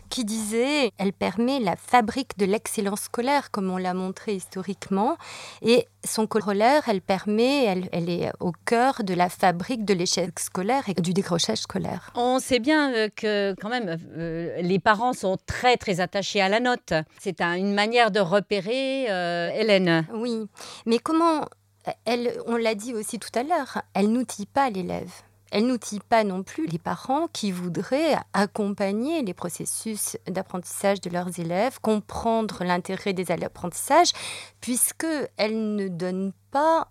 qui 0.08 0.24
disaient 0.24 0.92
elle 0.98 1.12
permet 1.12 1.60
la 1.60 1.76
fabrique 1.76 2.38
de 2.38 2.46
l'excellence 2.46 3.02
scolaire, 3.02 3.50
comme 3.50 3.70
on 3.70 3.76
l'a 3.76 3.94
montré 3.94 4.34
historiquement. 4.34 5.16
Et 5.62 5.86
son 6.04 6.26
corollaire, 6.26 6.82
elle 6.88 7.00
permet, 7.00 7.64
elle, 7.92 8.08
est 8.08 8.30
au 8.40 8.52
cœur 8.64 9.02
de 9.04 9.14
la 9.14 9.28
fabrique 9.28 9.84
de 9.84 9.94
l'échec 9.94 10.38
scolaire 10.38 10.84
et 10.88 10.94
du 10.94 11.12
décrochage 11.12 11.58
scolaire. 11.58 12.10
On 12.14 12.38
sait 12.38 12.60
bien 12.60 12.92
euh, 12.94 13.08
que 13.14 13.54
quand 13.60 13.68
même 13.68 13.98
euh, 14.16 14.60
les 14.62 14.78
parents 14.78 15.12
sont 15.12 15.36
très 15.46 15.76
très 15.76 16.00
attachés 16.00 16.40
à 16.40 16.48
la 16.48 16.60
note. 16.60 16.92
C'est 17.20 17.40
une 17.40 17.74
manière 17.74 18.10
de 18.10 18.20
repérer, 18.20 19.10
euh, 19.10 19.50
Hélène. 19.54 20.06
Oui, 20.14 20.46
mais 20.86 20.98
comment 20.98 21.44
elle, 22.04 22.32
on 22.46 22.56
l'a 22.56 22.74
dit 22.74 22.94
aussi 22.94 23.18
tout 23.18 23.30
à 23.34 23.42
l'heure, 23.42 23.82
elle 23.94 24.10
n'outille 24.12 24.46
pas 24.46 24.70
l'élève. 24.70 25.10
Elle 25.50 25.66
n'outille 25.66 26.00
pas 26.06 26.24
non 26.24 26.42
plus 26.42 26.66
les 26.66 26.78
parents 26.78 27.26
qui 27.28 27.52
voudraient 27.52 28.16
accompagner 28.34 29.22
les 29.22 29.32
processus 29.32 30.18
d'apprentissage 30.26 31.00
de 31.00 31.08
leurs 31.08 31.38
élèves, 31.40 31.80
comprendre 31.80 32.64
l'intérêt 32.64 33.14
des 33.14 33.30
apprentissages, 33.30 34.12
puisqu'elle 34.60 35.74
ne 35.74 35.88
donne 35.88 36.32
pas 36.50 36.88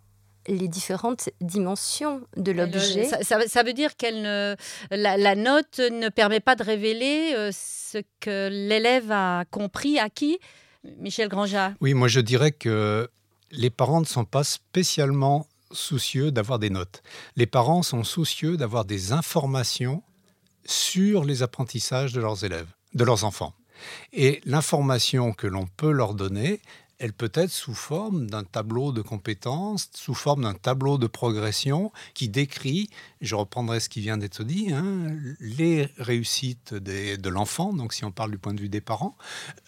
les 0.48 0.68
différentes 0.68 1.30
dimensions 1.42 2.22
de 2.36 2.52
l'objet. 2.52 3.10
Ça, 3.22 3.64
veut 3.64 3.74
dire 3.74 3.96
qu'elle 3.96 4.22
ne, 4.22 4.56
la, 4.92 5.36
note 5.36 5.80
ne 5.80 6.10
permet 6.10 6.40
pas 6.40 6.56
de 6.56 6.64
révéler 6.64 7.34
euh, 7.36 7.52
ce 7.52 8.00
que 8.22 8.48
l'élève 8.50 9.12
a 9.12 9.44
compris, 9.52 10.00
acquis. 10.00 10.40
Michel 11.00 11.28
Granja. 11.28 11.74
Oui, 11.82 11.94
moi 11.94 12.08
je 12.08 12.22
dirais 12.22 12.52
que 12.52 13.10
les 13.52 13.70
parents 13.70 14.02
ne 14.02 14.06
sont 14.06 14.26
pas 14.26 14.44
spécialement 14.44 15.48
soucieux 15.72 16.32
d'avoir 16.32 16.60
des 16.60 16.70
notes. 16.70 17.04
Les 17.36 17.46
parents 17.46 17.84
sont 17.84 18.04
soucieux 18.04 18.58
d'avoir 18.58 18.86
des 18.86 19.12
informations 19.12 20.04
sur 20.66 21.24
les 21.24 21.44
apprentissages 21.44 22.14
de 22.14 22.22
leurs 22.22 22.44
élèves, 22.44 22.68
de 22.94 23.04
leurs 23.04 23.24
enfants. 23.24 23.54
Et 24.14 24.42
l'information 24.46 25.34
que 25.34 25.48
l'on 25.48 25.68
peut 25.68 25.92
leur 25.92 26.14
donner, 26.14 26.62
elle 27.00 27.14
peut 27.14 27.32
être 27.34 27.52
sous 27.52 27.76
forme 27.76 28.28
d'un 28.28 28.44
tableau 28.44 28.92
de 28.92 29.02
compétences, 29.02 29.90
sous 29.94 30.16
forme 30.16 30.44
d'un 30.44 30.56
tableau 30.56 30.98
de 30.98 31.06
progression 31.06 31.92
qui 32.16 32.28
décrit, 32.28 32.90
je 33.22 33.36
reprendrai 33.36 33.80
ce 33.80 33.90
qui 33.90 34.02
vient 34.02 34.18
d'être 34.18 34.44
dit, 34.44 34.74
hein, 34.74 35.16
les 35.40 35.90
réussites 35.98 36.74
de 36.74 37.30
l'enfant, 37.30 37.74
donc 37.74 37.94
si 37.94 38.04
on 38.04 38.12
parle 38.12 38.32
du 38.32 38.40
point 38.40 38.54
de 38.54 38.62
vue 38.62 38.70
des 38.70 38.82
parents, 38.82 39.16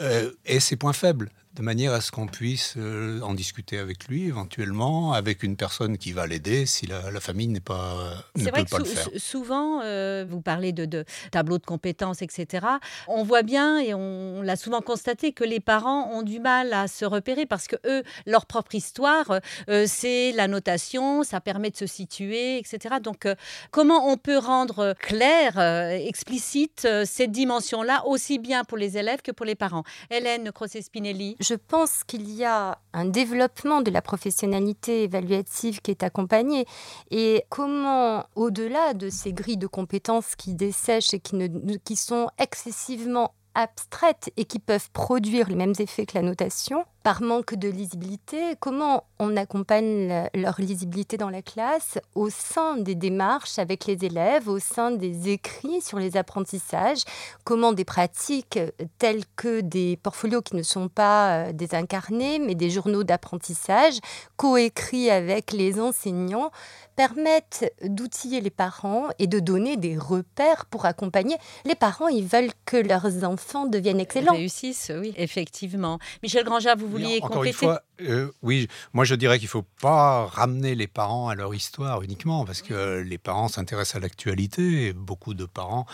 euh, 0.01 0.31
et 0.45 0.59
ses 0.59 0.75
points 0.75 0.93
faibles. 0.93 1.31
De 1.55 1.63
manière 1.63 1.93
à 1.93 2.01
ce 2.01 2.11
qu'on 2.11 2.27
puisse 2.27 2.75
euh, 2.77 3.21
en 3.21 3.33
discuter 3.33 3.79
avec 3.79 4.07
lui 4.07 4.25
éventuellement, 4.25 5.13
avec 5.13 5.41
une 5.41 5.55
personne 5.55 5.97
qui 5.97 6.11
va 6.11 6.27
l'aider 6.27 6.67
si 6.67 6.85
la, 6.85 7.19
famille 7.19 7.47
n'est 7.47 7.59
pas 7.59 8.23
ne 8.35 8.45
peut 8.45 8.65
pas 8.65 8.77
le 8.77 8.85
faire. 8.85 9.09
Souvent, 9.17 9.81
euh, 9.81 10.25
vous 10.29 10.41
parlez 10.41 10.73
de, 10.73 10.85
de 10.85 11.05
tableaux 11.31 11.57
de 11.57 11.65
compétences, 11.65 12.21
etc. 12.21 12.65
On 13.07 13.23
voit 13.23 13.41
bien 13.41 13.79
et 13.79 13.93
on 13.95 14.41
l'a 14.43 14.55
souvent 14.55 14.81
constaté 14.81 15.33
que 15.33 15.43
les 15.43 15.59
parents 15.59 16.11
ont 16.13 16.21
du 16.21 16.39
mal 16.39 16.71
à 16.71 16.87
se 16.87 17.03
repérer 17.03 17.47
parce 17.47 17.67
que 17.67 17.75
eux, 17.85 18.03
leur 18.27 18.45
propre 18.45 18.75
histoire, 18.75 19.39
euh, 19.69 19.85
c'est 19.87 20.31
la 20.33 20.47
notation, 20.47 21.23
ça 21.23 21.41
permet 21.41 21.71
de 21.71 21.77
se 21.77 21.87
situer, 21.87 22.59
etc. 22.59 22.95
Donc, 23.01 23.27
comment 23.71 24.07
on 24.07 24.17
peut 24.17 24.37
rendre 24.37 24.93
clair, 24.99 25.59
explicite 25.59 26.87
cette 27.05 27.31
dimension-là 27.31 28.03
aussi 28.05 28.37
bien 28.37 28.63
pour 28.63 28.77
les 28.77 28.97
élèves 28.97 29.21
que 29.23 29.31
pour 29.31 29.47
les 29.47 29.55
parents? 29.55 29.83
Hélène 30.11 30.51
Crosset-Spinelli 30.51 31.37
je 31.39 31.53
pense 31.53 32.03
qu'il 32.03 32.29
y 32.31 32.43
a 32.43 32.79
un 32.93 33.05
développement 33.05 33.81
de 33.81 33.91
la 33.91 34.01
professionnalité 34.01 35.03
évaluative 35.03 35.81
qui 35.81 35.91
est 35.91 36.03
accompagné. 36.03 36.65
Et 37.11 37.43
comment, 37.49 38.25
au-delà 38.35 38.93
de 38.93 39.09
ces 39.09 39.33
grilles 39.33 39.57
de 39.57 39.67
compétences 39.67 40.35
qui 40.35 40.53
dessèchent 40.53 41.13
et 41.13 41.19
qui, 41.19 41.37
qui 41.83 41.95
sont 41.95 42.29
excessivement 42.37 43.33
abstraites 43.55 44.31
et 44.37 44.45
qui 44.45 44.59
peuvent 44.59 44.89
produire 44.91 45.49
les 45.49 45.55
mêmes 45.55 45.73
effets 45.79 46.05
que 46.05 46.15
la 46.15 46.21
notation, 46.21 46.85
par 47.03 47.21
manque 47.21 47.55
de 47.55 47.69
lisibilité, 47.69 48.55
comment 48.59 49.05
on 49.19 49.35
accompagne 49.37 50.27
leur 50.33 50.59
lisibilité 50.59 51.17
dans 51.17 51.29
la 51.29 51.41
classe 51.41 51.97
au 52.15 52.29
sein 52.29 52.77
des 52.77 52.95
démarches 52.95 53.59
avec 53.59 53.85
les 53.85 54.05
élèves, 54.05 54.47
au 54.47 54.59
sein 54.59 54.91
des 54.91 55.29
écrits 55.29 55.81
sur 55.81 55.99
les 55.99 56.17
apprentissages, 56.17 57.03
comment 57.43 57.73
des 57.73 57.85
pratiques 57.85 58.59
telles 58.97 59.23
que 59.35 59.61
des 59.61 59.97
portfolios 59.97 60.41
qui 60.41 60.55
ne 60.55 60.63
sont 60.63 60.89
pas 60.89 61.29
euh, 61.31 61.51
des 61.53 61.75
incarnés 61.75 62.39
mais 62.39 62.55
des 62.55 62.69
journaux 62.69 63.03
d'apprentissage 63.03 63.99
coécrits 64.37 65.09
avec 65.09 65.51
les 65.51 65.79
enseignants 65.79 66.51
permettent 66.95 67.73
d'outiller 67.81 68.41
les 68.41 68.49
parents 68.49 69.07
et 69.19 69.27
de 69.27 69.39
donner 69.39 69.77
des 69.77 69.97
repères 69.97 70.65
pour 70.65 70.85
accompagner. 70.85 71.37
Les 71.63 71.75
parents, 71.75 72.09
ils 72.09 72.25
veulent 72.25 72.51
que 72.65 72.75
leurs 72.75 73.23
enfants 73.23 73.67
deviennent 73.67 74.01
excellents. 74.01 74.33
Réussissent, 74.33 74.91
oui, 74.93 75.13
effectivement. 75.15 75.97
Michel 76.23 76.43
Granja, 76.43 76.75
vous 76.75 76.88
vouliez 76.89 77.19
encore 77.21 77.43
une 77.43 77.53
fois, 77.53 77.81
euh, 78.01 78.29
oui, 78.41 78.67
moi 78.93 79.05
je 79.05 79.15
dirais 79.15 79.39
qu'il 79.39 79.47
ne 79.47 79.51
faut 79.51 79.65
pas 79.81 80.25
ramener 80.25 80.75
les 80.75 80.87
parents 80.87 81.29
à 81.29 81.35
leur 81.35 81.53
histoire 81.53 82.01
uniquement, 82.01 82.45
parce 82.45 82.61
que 82.61 83.01
les 83.01 83.17
parents 83.17 83.47
s'intéressent 83.47 83.95
à 83.95 83.99
l'actualité, 83.99 84.93
beaucoup 84.93 85.33
de 85.33 85.45
parents 85.45 85.85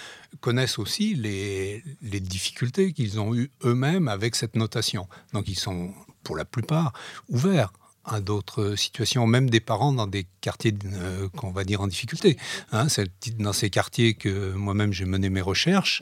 connaissent 0.41 0.79
aussi 0.79 1.15
les, 1.15 1.83
les 2.01 2.19
difficultés 2.19 2.93
qu'ils 2.93 3.19
ont 3.19 3.33
eues 3.35 3.51
eux-mêmes 3.63 4.07
avec 4.07 4.35
cette 4.35 4.55
notation. 4.55 5.07
Donc 5.33 5.47
ils 5.47 5.59
sont, 5.59 5.93
pour 6.23 6.35
la 6.35 6.45
plupart, 6.45 6.93
ouverts 7.29 7.71
à 8.05 8.21
d'autres 8.21 8.75
situations, 8.75 9.25
même 9.27 9.49
des 9.49 9.59
parents 9.59 9.91
dans 9.91 10.07
des 10.07 10.27
quartiers 10.41 10.73
euh, 10.85 11.27
qu'on 11.29 11.51
va 11.51 11.63
dire 11.63 11.81
en 11.81 11.87
difficulté. 11.87 12.37
Hein, 12.71 12.87
c'est 12.89 13.09
dans 13.37 13.53
ces 13.53 13.69
quartiers 13.69 14.13
que 14.13 14.53
moi-même 14.53 14.93
j'ai 14.93 15.05
mené 15.05 15.29
mes 15.29 15.41
recherches. 15.41 16.01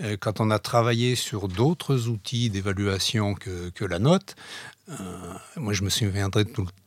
Euh, 0.00 0.16
quand 0.20 0.40
on 0.40 0.50
a 0.50 0.58
travaillé 0.58 1.14
sur 1.14 1.48
d'autres 1.48 2.08
outils 2.08 2.50
d'évaluation 2.50 3.34
que, 3.34 3.70
que, 3.70 3.84
la 3.84 3.98
note, 3.98 4.36
euh, 4.90 4.94
moi 5.56 5.72
je 5.72 5.82
me 5.82 5.88
souviendrai 5.88 6.44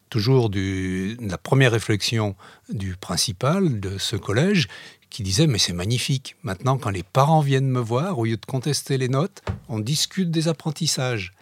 toujours 0.09 0.49
du, 0.49 1.17
de 1.19 1.29
la 1.29 1.37
première 1.37 1.71
réflexion 1.71 2.35
du 2.69 2.95
principal 2.95 3.79
de 3.79 3.97
ce 3.97 4.15
collège 4.15 4.67
qui 5.09 5.23
disait 5.23 5.47
mais 5.47 5.57
c'est 5.57 5.73
magnifique. 5.73 6.35
Maintenant 6.43 6.77
quand 6.77 6.91
les 6.91 7.03
parents 7.03 7.41
viennent 7.41 7.69
me 7.69 7.81
voir, 7.81 8.19
au 8.19 8.25
lieu 8.25 8.37
de 8.37 8.45
contester 8.45 8.97
les 8.97 9.09
notes, 9.09 9.41
on 9.69 9.79
discute 9.79 10.29
des 10.29 10.47
apprentissages. 10.47 11.33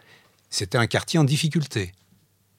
C'était 0.48 0.78
un 0.78 0.86
quartier 0.86 1.20
en 1.20 1.24
difficulté. 1.24 1.92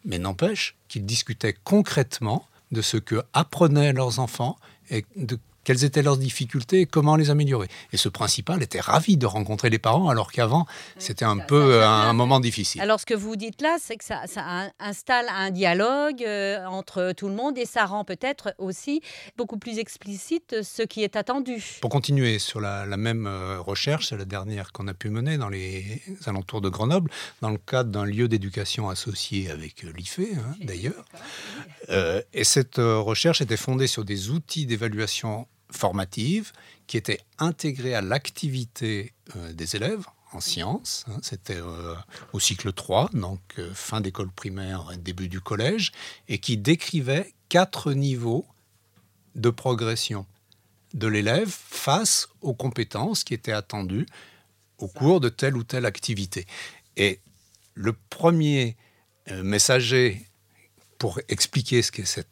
Mais 0.05 0.19
n'empêche 0.19 0.75
qu'ils 0.87 1.05
discutaient 1.05 1.55
concrètement 1.63 2.47
de 2.71 2.81
ce 2.81 2.97
que 2.97 3.21
apprenaient 3.33 3.93
leurs 3.93 4.19
enfants 4.19 4.57
et 4.89 5.05
de 5.15 5.37
quelles 5.63 5.83
étaient 5.83 6.01
leurs 6.01 6.17
difficultés 6.17 6.81
et 6.81 6.85
comment 6.85 7.15
les 7.15 7.29
améliorer. 7.29 7.67
Et 7.93 7.97
ce 7.97 8.09
principal 8.09 8.63
était 8.63 8.79
ravi 8.79 9.17
de 9.17 9.25
rencontrer 9.25 9.69
les 9.69 9.79
parents, 9.79 10.09
alors 10.09 10.31
qu'avant, 10.31 10.65
c'était 10.97 11.25
un 11.25 11.37
peu 11.37 11.83
un, 11.83 12.13
moment 12.13 12.39
difficile. 12.39 12.81
Alors, 12.81 12.99
ce 12.99 13.05
que 13.05 13.13
vous 13.13 13.35
dites 13.35 13.61
là, 13.61 13.77
c'est 13.79 13.95
que 13.97 14.03
ça, 14.03 14.21
installe 14.79 15.25
un 15.29 15.51
dialogue 15.51 16.23
euh, 16.23 16.65
entre 16.65 17.13
tout 17.15 17.27
le 17.27 17.35
monde 17.35 17.57
et 17.57 17.65
ça 17.65 17.85
rend 17.85 18.03
peut-être 18.03 18.53
aussi 18.57 19.01
beaucoup 19.37 19.57
plus 19.57 19.79
explicite 19.79 20.61
ce 20.63 20.83
qui 20.83 21.03
est 21.03 21.15
attendu. 21.15 21.63
Pour 21.81 21.89
continuer 21.89 22.39
sur 22.39 22.59
la, 22.59 22.85
même 22.97 23.27
euh, 23.27 23.59
recherche, 23.59 24.09
c'est 24.09 24.17
la 24.17 24.25
dernière 24.25 24.71
qu'on 24.71 24.87
a 24.87 24.93
pu 24.93 25.09
mener 25.09 25.37
dans 25.37 25.49
les 25.49 26.01
alentours 26.25 26.61
de 26.61 26.69
Grenoble, 26.69 27.11
dans 27.41 27.49
le 27.49 27.57
cadre 27.57 27.89
d'un 27.89 28.05
lieu 28.05 28.27
d'éducation 28.27 28.89
associé 28.89 29.49
avec 29.49 29.83
euh, 29.83 29.91
l'IFE, 29.95 30.19
hein, 30.19 30.55
d'ailleurs. 30.61 31.05
et 32.33 32.43
cette 32.43 32.77
recherche 32.77 33.41
était 33.41 33.57
fondée 33.57 33.87
sur 33.87 34.05
des 34.05 34.29
outils 34.29 34.65
d'évaluation 34.65 35.47
formative 35.71 36.51
qui 36.87 36.97
était 36.97 37.21
intégrée 37.39 37.95
à 37.95 38.01
l'activité 38.01 39.13
euh, 39.35 39.53
des 39.53 39.75
élèves 39.75 40.05
en 40.33 40.41
sciences. 40.41 41.05
Hein. 41.07 41.19
C'était 41.21 41.55
euh, 41.55 41.95
au 42.33 42.39
cycle 42.39 42.73
3, 42.73 43.09
donc 43.13 43.39
euh, 43.57 43.73
fin 43.73 44.01
d'école 44.01 44.29
primaire, 44.29 44.91
début 44.97 45.27
du 45.27 45.41
collège, 45.41 45.91
et 46.27 46.39
qui 46.39 46.57
décrivait 46.57 47.33
quatre 47.49 47.93
niveaux 47.93 48.45
de 49.35 49.49
progression 49.49 50.25
de 50.93 51.07
l'élève 51.07 51.49
face 51.49 52.27
aux 52.41 52.53
compétences 52.53 53.23
qui 53.23 53.33
étaient 53.33 53.53
attendues 53.53 54.05
au 54.77 54.87
cours 54.87 55.21
de 55.21 55.29
telle 55.29 55.55
ou 55.55 55.63
telle 55.63 55.85
activité. 55.85 56.45
Et 56.97 57.21
le 57.73 57.93
premier 57.93 58.75
messager 59.43 60.27
pour 60.97 61.21
expliquer 61.29 61.81
ce 61.81 61.93
qu'est 61.93 62.03
cette 62.03 62.27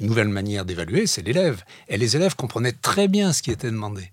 nouvelle 0.00 0.28
manière 0.28 0.64
d'évaluer, 0.64 1.06
c'est 1.06 1.22
l'élève. 1.22 1.62
Et 1.88 1.96
les 1.96 2.16
élèves 2.16 2.36
comprenaient 2.36 2.72
très 2.72 3.08
bien 3.08 3.32
ce 3.32 3.42
qui 3.42 3.50
était 3.50 3.70
demandé. 3.70 4.12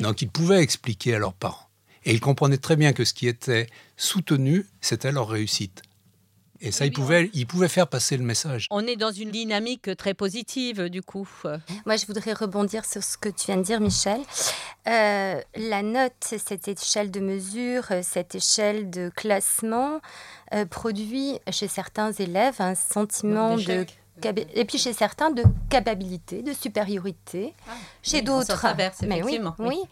Donc 0.00 0.22
ils 0.22 0.28
pouvaient 0.28 0.62
expliquer 0.62 1.14
à 1.14 1.18
leurs 1.18 1.34
parents. 1.34 1.68
Et 2.04 2.12
ils 2.12 2.20
comprenaient 2.20 2.58
très 2.58 2.76
bien 2.76 2.92
que 2.92 3.04
ce 3.04 3.12
qui 3.12 3.28
était 3.28 3.66
soutenu, 3.96 4.66
c'était 4.80 5.12
leur 5.12 5.28
réussite. 5.28 5.82
Et 6.62 6.72
ça, 6.72 6.84
ils, 6.84 6.92
pouvaient, 6.92 7.30
ils 7.32 7.46
pouvaient 7.46 7.68
faire 7.68 7.88
passer 7.88 8.18
le 8.18 8.22
message. 8.22 8.66
On 8.70 8.86
est 8.86 8.96
dans 8.96 9.12
une 9.12 9.30
dynamique 9.30 9.96
très 9.96 10.12
positive, 10.12 10.90
du 10.90 11.00
coup. 11.00 11.26
Moi, 11.86 11.96
je 11.96 12.04
voudrais 12.04 12.34
rebondir 12.34 12.84
sur 12.84 13.02
ce 13.02 13.16
que 13.16 13.30
tu 13.30 13.46
viens 13.46 13.56
de 13.56 13.62
dire, 13.62 13.80
Michel. 13.80 14.20
Euh, 14.86 15.40
la 15.56 15.82
note, 15.82 16.12
cette 16.20 16.68
échelle 16.68 17.10
de 17.10 17.20
mesure, 17.20 17.86
cette 18.02 18.34
échelle 18.34 18.90
de 18.90 19.10
classement, 19.14 20.00
euh, 20.52 20.66
produit 20.66 21.38
chez 21.50 21.66
certains 21.66 22.12
élèves 22.12 22.56
un 22.58 22.74
sentiment 22.74 23.56
de 23.56 23.86
et 24.24 24.64
puis 24.64 24.78
chez 24.78 24.92
certains 24.92 25.30
de 25.30 25.42
capacité, 25.68 26.42
de 26.42 26.52
supériorité, 26.52 27.54
ah, 27.68 27.72
chez 28.02 28.22
d'autres, 28.22 28.66
mais 29.06 29.22
oui, 29.22 29.40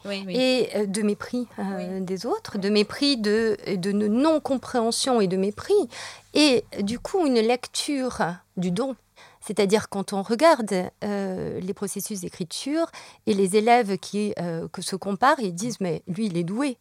oui, 0.04 0.24
et 0.28 0.68
euh, 0.74 0.86
de 0.86 1.02
mépris 1.02 1.46
euh, 1.58 2.00
des 2.00 2.26
autres, 2.26 2.58
de 2.58 2.68
mépris 2.68 3.16
de, 3.16 3.56
de 3.74 3.92
non 3.92 4.40
compréhension 4.40 5.20
et 5.20 5.26
de 5.26 5.36
mépris, 5.36 5.88
et 6.34 6.64
du 6.80 6.98
coup 6.98 7.26
une 7.26 7.40
lecture 7.40 8.18
du 8.56 8.70
don. 8.70 8.96
C'est-à-dire 9.40 9.88
quand 9.88 10.12
on 10.12 10.22
regarde 10.22 10.90
euh, 11.04 11.60
les 11.60 11.74
processus 11.74 12.20
d'écriture 12.20 12.86
et 13.26 13.34
les 13.34 13.56
élèves 13.56 13.98
qui 13.98 14.34
que 14.72 14.82
se 14.82 14.96
comparent, 14.96 15.40
ils 15.40 15.54
disent 15.54 15.80
mais 15.80 16.02
lui 16.08 16.26
il 16.26 16.36
est 16.36 16.44
doué. 16.44 16.76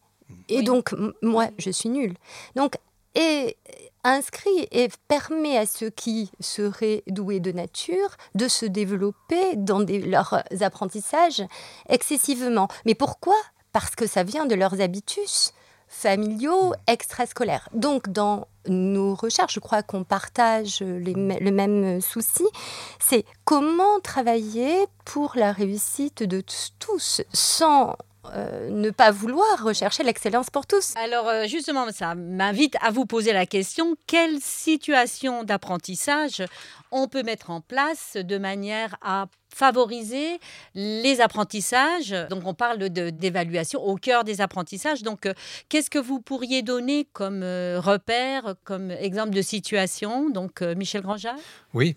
Et 0.48 0.62
donc 0.62 0.94
moi 1.22 1.48
je 1.58 1.70
suis 1.70 1.88
nul. 1.88 2.14
Donc 2.56 2.74
et 3.14 3.56
inscrit 4.12 4.68
et 4.70 4.88
permet 5.08 5.56
à 5.56 5.66
ceux 5.66 5.90
qui 5.90 6.30
seraient 6.40 7.02
doués 7.06 7.40
de 7.40 7.52
nature 7.52 8.16
de 8.34 8.48
se 8.48 8.66
développer 8.66 9.56
dans 9.56 9.80
leurs 9.80 10.42
apprentissages 10.60 11.42
excessivement. 11.88 12.68
Mais 12.86 12.94
pourquoi? 12.94 13.36
Parce 13.72 13.94
que 13.94 14.06
ça 14.06 14.22
vient 14.22 14.46
de 14.46 14.54
leurs 14.54 14.80
habitus 14.80 15.52
familiaux 15.88 16.74
extrascolaires. 16.86 17.68
Donc 17.72 18.10
dans 18.10 18.46
nos 18.66 19.14
recherches, 19.14 19.54
je 19.54 19.60
crois 19.60 19.82
qu'on 19.82 20.04
partage 20.04 20.80
le 20.80 21.50
même 21.50 22.00
souci, 22.00 22.44
c'est 23.00 23.24
comment 23.44 23.98
travailler 24.00 24.86
pour 25.06 25.32
la 25.34 25.52
réussite 25.52 26.22
de 26.22 26.42
tous 26.78 27.22
sans 27.32 27.96
euh, 28.34 28.68
ne 28.70 28.90
pas 28.90 29.10
vouloir 29.10 29.62
rechercher 29.62 30.02
l'excellence 30.02 30.50
pour 30.50 30.66
tous. 30.66 30.92
Alors 30.96 31.28
euh, 31.28 31.46
justement, 31.46 31.86
ça 31.92 32.14
m'invite 32.14 32.76
à 32.82 32.90
vous 32.90 33.06
poser 33.06 33.32
la 33.32 33.46
question, 33.46 33.96
quelle 34.06 34.40
situation 34.40 35.44
d'apprentissage 35.44 36.42
on 36.90 37.06
peut 37.06 37.22
mettre 37.22 37.50
en 37.50 37.60
place 37.60 38.16
de 38.16 38.36
manière 38.36 38.96
à 39.02 39.26
favoriser 39.54 40.40
les 40.74 41.20
apprentissages? 41.20 42.14
Donc 42.28 42.42
on 42.44 42.54
parle 42.54 42.78
d'évaluation 42.88 43.82
au 43.82 43.94
cœur 43.96 44.24
des 44.24 44.40
apprentissages. 44.40 45.02
Donc 45.02 45.24
euh, 45.24 45.32
qu'est-ce 45.68 45.88
que 45.88 45.98
vous 45.98 46.20
pourriez 46.20 46.62
donner 46.62 47.08
comme 47.12 47.42
repère, 47.42 48.56
comme 48.64 48.90
exemple 48.90 49.30
de 49.30 49.42
situation? 49.42 50.28
Donc 50.28 50.60
Michel 50.60 51.02
Grandjat 51.02 51.36
Oui, 51.72 51.94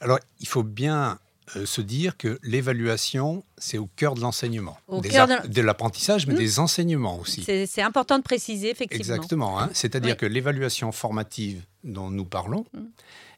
alors 0.00 0.20
il 0.40 0.46
faut 0.46 0.62
bien 0.62 1.18
euh, 1.54 1.64
se 1.66 1.80
dire 1.80 2.16
que 2.16 2.38
l'évaluation, 2.42 3.44
c'est 3.58 3.78
au 3.78 3.86
cœur 3.94 4.14
de 4.14 4.20
l'enseignement. 4.20 4.76
De- 4.90 5.46
de 5.48 5.60
l'apprentissage, 5.60 6.26
mais 6.26 6.34
Hmm. 6.34 6.38
des 6.38 6.58
enseignements 6.58 7.18
aussi. 7.20 7.44
C'est 7.44 7.82
important 7.82 8.18
de 8.18 8.24
préciser, 8.24 8.70
effectivement. 8.70 8.98
Exactement. 9.14 9.60
hein. 9.60 9.70
C'est-à-dire 9.72 10.12
Oui. 10.14 10.16
que 10.18 10.26
l'évaluation 10.26 10.90
formative 10.92 11.62
dont 11.84 12.10
nous 12.10 12.24
parlons, 12.24 12.64
Mm. 12.72 12.80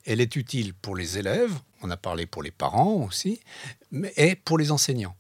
elle 0.07 0.21
est 0.23 0.37
utile 0.37 0.73
pour 0.73 0.97
les 0.97 1.19
élèves, 1.19 1.53
on 1.83 1.91
a 1.91 1.97
parlé 1.99 2.25
pour 2.25 2.43
les 2.43 2.51
parents 2.51 3.05
aussi, 3.07 3.41
mais 3.91 4.13
et 4.17 4.37
pour 4.37 4.57
les 4.57 4.71
enseignants. 4.71 5.15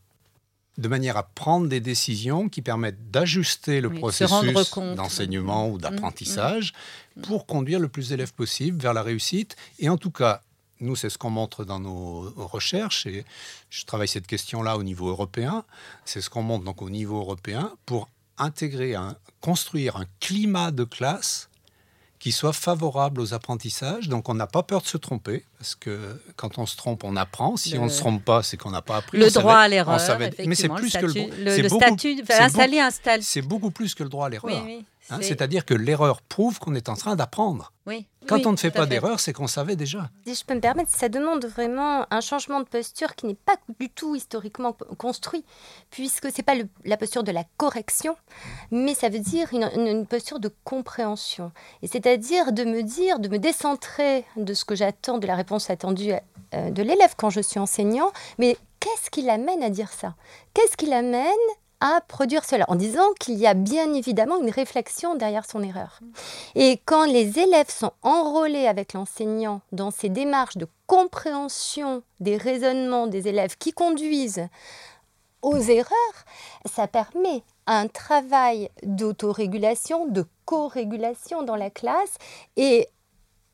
De 0.78 0.86
manière 0.88 1.16
à 1.16 1.24
prendre 1.24 1.66
des 1.68 1.80
décisions 1.80 2.48
qui 2.48 2.62
permettent 2.62 3.10
d'ajuster 3.10 3.80
le 3.80 3.88
Oui, 3.88 3.98
processus 3.98 4.30
d'enseignement 4.96 5.68
ou 5.68 5.76
d'apprentissage 5.76 6.72
pour 7.22 7.46
conduire 7.46 7.80
le 7.80 7.88
plus 7.88 8.08
d'élèves 8.10 8.32
possible 8.32 8.80
vers 8.80 8.94
la 8.94 9.02
réussite. 9.02 9.56
Et 9.80 9.88
en 9.88 9.96
tout 9.98 10.12
cas, 10.12 10.40
nous, 10.80 10.96
c'est 10.96 11.10
ce 11.10 11.18
qu'on 11.18 11.30
montre 11.30 11.64
dans 11.64 11.80
nos 11.80 12.32
recherches, 12.36 13.06
et 13.06 13.24
je 13.70 13.84
travaille 13.84 14.08
cette 14.08 14.26
question-là 14.26 14.76
au 14.76 14.82
niveau 14.82 15.08
européen, 15.08 15.64
c'est 16.04 16.20
ce 16.20 16.30
qu'on 16.30 16.42
montre 16.42 16.64
donc 16.64 16.82
au 16.82 16.90
niveau 16.90 17.18
européen 17.18 17.72
pour 17.86 18.08
intégrer, 18.38 18.94
un, 18.94 19.16
construire 19.40 19.96
un 19.96 20.04
climat 20.20 20.70
de 20.70 20.84
classe 20.84 21.48
qui 22.20 22.32
soit 22.32 22.52
favorable 22.52 23.20
aux 23.20 23.32
apprentissages. 23.32 24.08
Donc 24.08 24.28
on 24.28 24.34
n'a 24.34 24.48
pas 24.48 24.62
peur 24.64 24.82
de 24.82 24.86
se 24.86 24.96
tromper, 24.96 25.44
parce 25.58 25.74
que 25.76 26.20
quand 26.36 26.58
on 26.58 26.66
se 26.66 26.76
trompe, 26.76 27.04
on 27.04 27.14
apprend. 27.16 27.56
Si 27.56 27.70
Le- 27.74 27.80
on 27.80 27.84
ne 27.84 27.88
se 27.90 27.98
trompe 28.00 28.24
pas, 28.24 28.42
c'est 28.42 28.56
qu'on 28.56 28.70
n'a 28.72 28.82
pas 28.82 28.96
appris. 28.98 29.18
Le 29.18 29.26
On 29.26 29.30
savait- 29.30 29.40
droit 29.42 29.56
à 29.56 29.68
l'erreur, 29.68 30.00
Mais 30.44 30.54
c'est 30.56 30.68
plus 30.68 30.92
que 30.92 31.06
le, 31.06 31.08
statut, 31.12 31.26
droit- 31.26 31.36
le, 31.38 31.50
c'est 31.56 31.62
le 31.62 31.68
beaucoup- 31.68 31.84
statut, 31.84 32.24
installer 32.40 32.80
un 32.80 32.90
statut. 32.90 33.22
C'est 33.24 33.42
beaucoup 33.42 33.70
plus 33.70 33.94
que 33.94 34.02
le 34.02 34.08
droit 34.08 34.26
à 34.26 34.28
l'erreur. 34.30 34.62
oui. 34.64 34.84
Hein, 35.10 35.18
c'est- 35.22 35.28
C'est-à-dire 35.28 35.64
que 35.64 35.72
l'erreur 35.74 36.20
prouve 36.20 36.58
qu'on 36.58 36.74
est 36.74 36.88
en 36.90 36.94
train 36.94 37.16
d'apprendre. 37.16 37.72
oui, 37.86 38.06
Quand 38.28 38.36
oui, 38.36 38.46
on 38.46 38.52
ne 38.52 38.56
fait 38.56 38.70
pas 38.70 38.86
d'erreur, 38.86 39.20
c'est 39.20 39.32
qu'on 39.32 39.46
savait 39.46 39.74
déjà. 39.76 40.10
Si 40.26 40.34
je 40.34 40.44
peux 40.44 40.54
me 40.54 40.60
permettre, 40.60 40.90
ça 40.94 41.08
demande 41.08 41.44
vraiment 41.46 42.06
un 42.10 42.20
changement 42.20 42.60
de 42.60 42.66
posture 42.66 43.14
qui 43.14 43.26
n'est 43.26 43.34
pas 43.34 43.56
du 43.80 43.88
tout 43.90 44.14
historiquement 44.14 44.72
co- 44.74 44.84
construit, 44.96 45.44
puisque 45.90 46.28
c'est 46.32 46.42
pas 46.42 46.54
le- 46.54 46.68
la 46.84 46.96
posture 46.96 47.22
de 47.22 47.32
la 47.32 47.44
correction, 47.56 48.16
mais 48.70 48.94
ça 48.94 49.08
veut 49.08 49.18
dire 49.18 49.48
une, 49.52 49.68
une- 49.74 49.86
une 49.88 50.06
posture 50.06 50.40
de 50.40 50.50
compréhension. 50.64 51.52
Et 51.82 51.86
c'est-à-dire 51.88 52.52
de 52.52 52.64
me 52.64 52.82
dire, 52.82 53.18
de 53.18 53.28
me 53.28 53.38
décentrer 53.38 54.24
de 54.36 54.54
ce 54.54 54.64
que 54.64 54.74
j'attends, 54.74 55.18
de 55.18 55.26
la 55.26 55.34
réponse 55.34 55.70
attendue 55.70 56.12
euh, 56.54 56.70
de 56.70 56.82
l'élève 56.82 57.14
quand 57.16 57.30
je 57.30 57.40
suis 57.40 57.58
enseignant, 57.60 58.10
mais 58.38 58.56
qu'est-ce 58.80 59.10
qui 59.10 59.22
l'amène 59.22 59.62
à 59.62 59.70
dire 59.70 59.92
ça? 59.92 60.14
Qu'est-ce 60.54 60.76
qui 60.76 60.86
l'amène 60.86 61.26
à 61.80 62.00
produire 62.06 62.44
cela 62.44 62.64
en 62.68 62.74
disant 62.74 63.12
qu'il 63.20 63.34
y 63.34 63.46
a 63.46 63.54
bien 63.54 63.92
évidemment 63.94 64.40
une 64.40 64.50
réflexion 64.50 65.14
derrière 65.14 65.44
son 65.44 65.62
erreur. 65.62 66.00
Et 66.54 66.80
quand 66.84 67.04
les 67.04 67.38
élèves 67.38 67.70
sont 67.70 67.92
enrôlés 68.02 68.66
avec 68.66 68.92
l'enseignant 68.92 69.60
dans 69.72 69.90
ces 69.90 70.08
démarches 70.08 70.56
de 70.56 70.66
compréhension 70.86 72.02
des 72.20 72.36
raisonnements 72.36 73.06
des 73.06 73.28
élèves 73.28 73.56
qui 73.58 73.72
conduisent 73.72 74.48
aux 75.42 75.58
erreurs, 75.58 76.24
ça 76.66 76.88
permet 76.88 77.42
un 77.66 77.86
travail 77.86 78.70
d'autorégulation, 78.82 80.06
de 80.06 80.24
co-régulation 80.46 81.42
dans 81.42 81.56
la 81.56 81.70
classe 81.70 82.16
et 82.56 82.88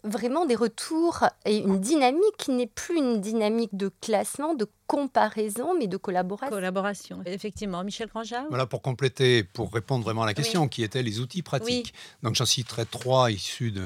vraiment 0.05 0.47
des 0.47 0.55
retours 0.55 1.25
et 1.45 1.59
une 1.59 1.81
dynamique 1.81 2.37
qui 2.39 2.53
n'est 2.53 2.67
plus 2.67 2.99
une 2.99 3.21
dynamique 3.21 3.75
de 3.75 3.91
classement, 4.01 4.55
de 4.55 4.67
comparaison, 4.87 5.77
mais 5.79 5.87
de 5.87 5.97
collaboration. 5.97 6.55
Collaboration, 6.55 7.23
effectivement. 7.25 7.83
Michel 7.83 8.09
Grandjat 8.09 8.45
Voilà, 8.49 8.67
pour 8.67 8.83
compléter, 8.83 9.43
pour 9.43 9.73
répondre 9.73 10.05
vraiment 10.05 10.23
à 10.23 10.27
la 10.27 10.35
question, 10.35 10.69
qui 10.69 10.83
étaient 10.83 11.03
les 11.03 11.21
outils 11.21 11.43
pratiques. 11.43 11.95
Donc 12.23 12.35
j'en 12.35 12.45
citerai 12.47 12.85
trois 12.87 13.31
issus 13.31 13.73
de, 13.73 13.83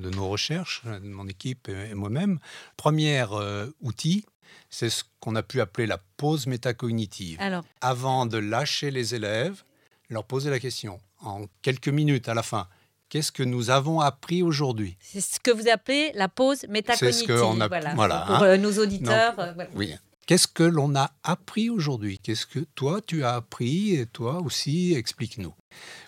de 0.00 0.10
nos 0.10 0.28
recherches, 0.28 0.82
de 0.84 1.08
mon 1.08 1.26
équipe 1.26 1.68
et, 1.68 1.90
et 1.90 1.94
moi-même. 1.94 2.38
Premier 2.76 3.24
euh, 3.32 3.66
outil, 3.80 4.24
c'est 4.70 4.90
ce 4.90 5.04
qu'on 5.20 5.34
a 5.36 5.42
pu 5.42 5.60
appeler 5.60 5.86
la 5.86 5.98
pause 6.16 6.46
métacognitive. 6.46 7.38
Alors, 7.40 7.64
Avant 7.80 8.26
de 8.26 8.38
lâcher 8.38 8.90
les 8.90 9.14
élèves, 9.14 9.64
leur 10.08 10.24
poser 10.24 10.50
la 10.50 10.60
question, 10.60 11.00
en 11.20 11.46
quelques 11.62 11.88
minutes 11.88 12.28
à 12.28 12.34
la 12.34 12.42
fin, 12.42 12.68
qu'est-ce 13.12 13.30
que 13.30 13.42
nous 13.42 13.68
avons 13.68 14.00
appris 14.00 14.42
aujourd'hui 14.42 14.96
c'est 15.00 15.20
ce 15.20 15.38
que 15.38 15.50
vous 15.50 15.68
appelez 15.68 16.12
la 16.14 16.28
pause 16.28 16.64
métacognitive. 16.70 17.26
qu'on 17.26 17.60
a- 17.60 17.68
voilà, 17.68 17.94
voilà, 17.94 18.24
pour 18.26 18.36
hein. 18.36 18.42
euh, 18.44 18.56
nos 18.56 18.72
auditeurs. 18.78 19.34
euh, 19.38 19.52
voilà. 19.52 19.68
Oui. 19.74 19.94
Qu'est-ce 20.26 20.48
que 20.48 20.62
l'on 20.62 20.94
a 20.96 21.10
appris 21.24 21.68
aujourd'hui? 21.68 22.18
Qu'est-ce 22.22 22.46
que 22.46 22.60
toi 22.74 23.00
tu 23.06 23.22
as 23.22 23.34
appris 23.34 23.94
et 23.96 24.06
toi 24.06 24.40
aussi 24.40 24.94
explique-nous. 24.94 25.52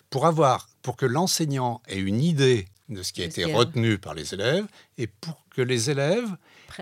Pour 0.09 0.25
avoir, 0.25 0.67
pour 0.81 0.95
que 0.95 1.05
l'enseignant 1.05 1.81
ait 1.87 1.99
une 1.99 2.21
idée 2.21 2.67
de 2.89 3.03
ce 3.03 3.13
qui 3.13 3.21
a 3.21 3.25
ce 3.25 3.41
été 3.41 3.53
retenu 3.53 3.97
par 3.99 4.13
les 4.15 4.33
élèves 4.33 4.65
et 4.97 5.05
pour 5.07 5.37
que 5.55 5.61
les 5.61 5.89
élèves 5.91 6.29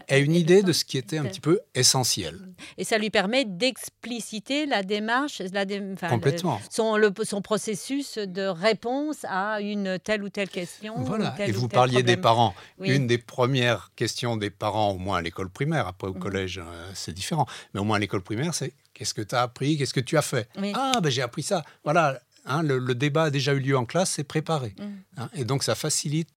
Aient 0.08 0.22
une 0.22 0.36
idée 0.36 0.64
de 0.64 0.72
ce 0.74 0.86
qui 0.86 0.98
était 0.98 1.18
un 1.18 1.26
petit 1.26 1.40
peu 1.42 1.60
essentiel. 1.76 2.40
Et 2.78 2.84
ça 2.84 2.98
lui 2.98 3.10
permet 3.10 3.46
d'expliciter 3.46 4.66
la 4.66 4.84
démarche, 4.84 5.42
la 5.52 5.66
dé- 5.66 5.82
enfin, 5.94 6.08
le- 6.08 6.14
Complètement. 6.14 6.62
son, 6.70 6.98
le- 6.98 7.14
son 7.24 7.42
processus 7.42 8.18
de 8.18 8.44
réponse 8.48 9.18
à 9.28 9.62
une 9.62 10.00
telle 10.00 10.24
ou 10.24 10.30
telle 10.30 10.50
question. 10.50 10.96
Voilà. 11.04 11.36
Et 11.40 11.52
ou 11.52 11.60
vous 11.62 11.68
parliez 11.68 12.04
des 12.04 12.18
parents. 12.18 12.54
Oui. 12.80 12.90
Une 12.96 13.08
des 13.08 13.18
premières 13.18 13.92
questions 13.96 14.38
des 14.38 14.50
parents, 14.50 14.92
au 14.92 14.98
moins 14.98 15.18
à 15.18 15.22
l'école 15.22 15.50
primaire, 15.50 15.88
après 15.88 16.08
au 16.08 16.14
Mhm. 16.14 16.20
collège, 16.20 16.58
euh, 16.60 16.92
c'est 16.94 17.14
différent, 17.14 17.46
mais 17.74 17.80
au 17.80 17.84
moins 17.84 17.98
à 17.98 18.00
l'école 18.00 18.22
primaire, 18.22 18.54
c'est 18.54 18.74
qu'est-ce 18.94 19.14
que 19.14 19.22
tu 19.22 19.36
as 19.36 19.42
appris? 19.42 19.78
Qu'est-ce 19.78 19.94
que 19.94 20.00
tu 20.00 20.18
as 20.18 20.22
fait? 20.22 20.48
Oui. 20.58 20.72
Ah, 20.76 21.00
ben 21.02 21.10
j'ai 21.10 21.22
appris 21.22 21.44
ça. 21.44 21.64
Voilà, 21.84 22.20
hein, 22.46 22.64
le, 22.64 22.78
le 22.80 22.96
débat 22.96 23.24
a 23.26 23.30
déjà 23.30 23.54
eu 23.54 23.60
lieu 23.60 23.78
en 23.78 23.86
classe, 23.86 24.12
c'est 24.12 24.24
préparé. 24.24 24.74
Mhm. 24.80 24.98
Hein, 25.18 25.30
et 25.36 25.46
donc 25.46 25.64
ça 25.64 25.76
facilite 25.76 26.30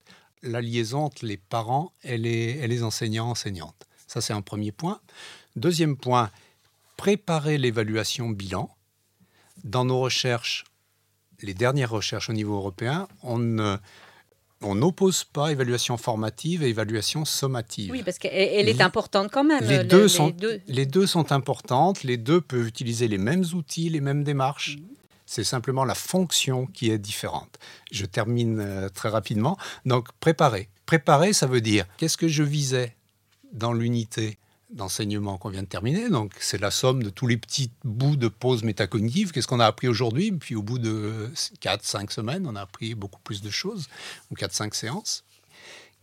la 0.43 0.61
liaison 0.61 1.03
entre 1.05 1.25
les 1.25 1.37
parents 1.37 1.91
et 2.03 2.17
les, 2.17 2.59
et 2.61 2.67
les 2.67 2.83
enseignants, 2.83 3.29
enseignantes. 3.29 3.85
Ça, 4.07 4.21
c'est 4.21 4.33
un 4.33 4.41
premier 4.41 4.71
point. 4.71 4.99
Deuxième 5.55 5.97
point, 5.97 6.29
préparer 6.95 7.57
l'évaluation 7.57 8.29
bilan. 8.29 8.69
Dans 9.63 9.85
nos 9.85 9.99
recherches, 9.99 10.63
les 11.41 11.53
dernières 11.53 11.89
recherches 11.91 12.29
au 12.29 12.33
niveau 12.33 12.55
européen, 12.55 13.07
on 13.23 13.37
ne- 13.39 13.77
on 14.61 14.73
n'oppose 14.75 15.23
pas 15.23 15.51
évaluation 15.51 15.97
formative 15.97 16.63
et 16.63 16.69
évaluation 16.69 17.25
sommative. 17.25 17.91
Oui, 17.91 18.01
parce 18.03 18.17
qu'elle 18.17 18.31
elle 18.33 18.69
est 18.69 18.81
importante 18.81 19.29
quand 19.31 19.43
même. 19.43 19.63
les, 19.63 19.79
le- 19.79 19.83
deux 19.83 20.07
sont, 20.07 20.29
deux. 20.29 20.61
les 20.67 20.85
deux 20.87 21.05
sont 21.05 21.31
importantes, 21.31 22.03
les 22.03 22.17
deux 22.17 22.41
peuvent 22.41 22.67
utiliser 22.67 23.07
les 23.07 23.19
mêmes 23.19 23.43
outils, 23.53 23.89
les 23.89 24.01
mêmes 24.01 24.23
démarches. 24.23 24.77
C'est 25.29 25.43
simplement 25.43 25.83
la 25.83 25.93
fonction 25.93 26.65
qui 26.67 26.89
est 26.89 26.97
différente. 26.97 27.59
Je 27.91 28.05
termine 28.05 28.61
euh, 28.61 28.89
très 28.89 29.09
rapidement. 29.09 29.57
Donc, 29.85 30.07
préparer. 30.21 30.69
Préparer, 30.85 31.33
ça 31.33 31.47
veut 31.47 31.59
dire 31.59 31.85
qu'est-ce 31.97 32.15
que 32.15 32.29
je 32.29 32.43
visais 32.43 32.95
dans 33.51 33.73
l'unité 33.73 34.37
d'enseignement 34.69 35.37
qu'on 35.37 35.49
vient 35.49 35.63
de 35.63 35.67
terminer? 35.67 36.09
Donc, 36.09 36.31
c'est 36.39 36.61
la 36.61 36.71
somme 36.71 37.03
de 37.03 37.09
tous 37.09 37.27
les 37.27 37.35
petits 37.35 37.71
bouts 37.83 38.15
de 38.15 38.29
pause 38.29 38.63
métacognitive. 38.63 39.33
Qu'est-ce 39.33 39.47
qu'on 39.47 39.59
a 39.59 39.65
appris 39.65 39.89
aujourd'hui? 39.89 40.31
Puis, 40.31 40.55
au 40.55 40.61
bout 40.61 40.79
de 40.79 41.29
4-5 41.61 42.09
semaines, 42.09 42.47
on 42.47 42.55
a 42.55 42.61
appris 42.61 42.95
beaucoup 42.95 43.19
plus 43.19 43.41
de 43.41 43.49
choses, 43.49 43.87
ou 44.31 44.35
4-5 44.35 44.73
séances. 44.75 45.25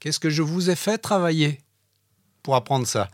Qu'est-ce 0.01 0.21
que 0.21 0.29
je 0.29 0.43
vous 0.43 0.69
ai 0.69 0.77
fait 0.77 0.99
travailler 0.99 1.63
pour 2.43 2.57
apprendre 2.57 2.87
ça? 2.87 3.09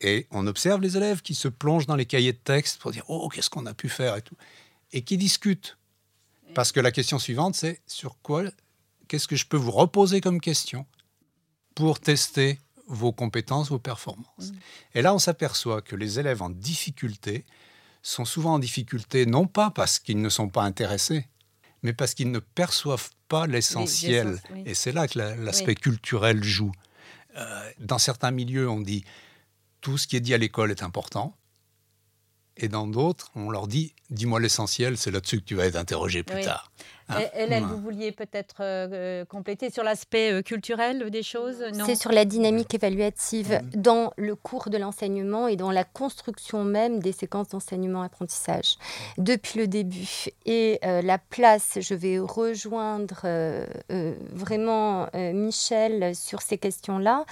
Et 0.00 0.26
on 0.32 0.48
observe 0.48 0.80
les 0.80 0.96
élèves 0.96 1.22
qui 1.22 1.36
se 1.36 1.46
plongent 1.46 1.86
dans 1.86 1.94
les 1.94 2.06
cahiers 2.06 2.32
de 2.32 2.38
texte 2.42 2.80
pour 2.80 2.90
dire 2.90 3.04
Oh, 3.06 3.28
qu'est-ce 3.28 3.50
qu'on 3.50 3.66
a 3.66 3.74
pu 3.74 3.88
faire? 3.88 4.16
et 4.16 4.22
tout. 4.22 4.34
Et 4.92 5.02
qui 5.02 5.16
discutent. 5.16 5.78
Parce 6.54 6.70
que 6.72 6.80
la 6.80 6.92
question 6.92 7.18
suivante, 7.18 7.54
c'est 7.54 7.80
sur 7.86 8.16
quoi, 8.22 8.44
qu'est-ce 9.08 9.26
que 9.26 9.36
je 9.36 9.46
peux 9.46 9.56
vous 9.56 9.70
reposer 9.70 10.20
comme 10.20 10.40
question 10.40 10.86
pour 11.74 11.98
tester 12.00 12.58
vos 12.88 13.12
compétences, 13.12 13.70
vos 13.70 13.78
performances. 13.78 14.52
Et 14.94 15.00
là, 15.00 15.14
on 15.14 15.18
s'aperçoit 15.18 15.80
que 15.80 15.96
les 15.96 16.18
élèves 16.18 16.42
en 16.42 16.50
difficulté 16.50 17.46
sont 18.02 18.24
souvent 18.26 18.54
en 18.54 18.58
difficulté, 18.58 19.24
non 19.24 19.46
pas 19.46 19.70
parce 19.70 19.98
qu'ils 19.98 20.20
ne 20.20 20.28
sont 20.28 20.48
pas 20.50 20.62
intéressés, 20.64 21.26
mais 21.82 21.94
parce 21.94 22.12
qu'ils 22.14 22.30
ne 22.30 22.40
perçoivent 22.40 23.10
pas 23.28 23.46
l'essentiel. 23.46 24.38
oui. 24.52 24.62
Et 24.66 24.74
c'est 24.74 24.92
là 24.92 25.08
que 25.08 25.18
la- 25.18 25.36
l'aspect 25.36 25.74
culturel 25.74 26.44
joue. 26.44 26.72
Euh, 27.36 27.70
dans 27.78 27.98
certains 27.98 28.30
milieux, 28.32 28.68
on 28.68 28.80
dit 28.80 29.04
tout 29.80 29.96
ce 29.96 30.06
qui 30.06 30.16
est 30.16 30.20
dit 30.20 30.34
à 30.34 30.38
l'école 30.38 30.70
est 30.70 30.82
important. 30.82 31.34
Et 32.56 32.68
dans 32.68 32.86
d'autres, 32.86 33.30
on 33.34 33.50
leur 33.50 33.66
dit 33.66 33.94
dis-moi 34.10 34.40
l'essentiel, 34.40 34.96
c'est 34.98 35.10
là-dessus 35.10 35.40
que 35.40 35.44
tu 35.46 35.54
vas 35.54 35.66
être 35.66 35.76
interrogé 35.76 36.22
plus 36.22 36.36
Oui. 36.36 36.44
tard. 36.44 36.70
Ah, 37.08 37.20
Hélène, 37.34 37.64
vous 37.64 37.78
vouliez 37.78 38.12
peut-être 38.12 38.56
euh, 38.60 38.88
euh, 38.92 39.24
compléter 39.24 39.70
sur 39.70 39.84
l'aspect 39.84 40.32
euh, 40.32 40.42
culturel 40.42 41.10
des 41.10 41.22
choses. 41.22 41.64
C'est 41.86 41.94
sur 41.94 42.12
la 42.12 42.24
dynamique 42.24 42.72
évaluative 42.74 43.60
dans 43.74 44.12
le 44.16 44.34
cours 44.34 44.70
de 44.70 44.78
l'enseignement 44.78 45.48
et 45.48 45.56
dans 45.56 45.70
la 45.70 45.84
construction 45.84 46.64
même 46.64 47.00
des 47.00 47.12
séquences 47.12 47.48
d'enseignement-apprentissage. 47.48 48.76
Depuis 49.18 49.58
le 49.58 49.66
début. 49.66 50.26
Et 50.46 50.78
euh, 50.84 51.02
la 51.02 51.18
place, 51.18 51.78
je 51.80 51.94
vais 51.94 52.18
rejoindre 52.18 53.20
euh, 53.24 53.66
euh, 53.90 54.14
vraiment 54.32 55.06
euh, 55.14 55.32
Michel 55.32 56.14
sur 56.14 56.40
ces 56.42 56.58
questions-là, 56.58 57.24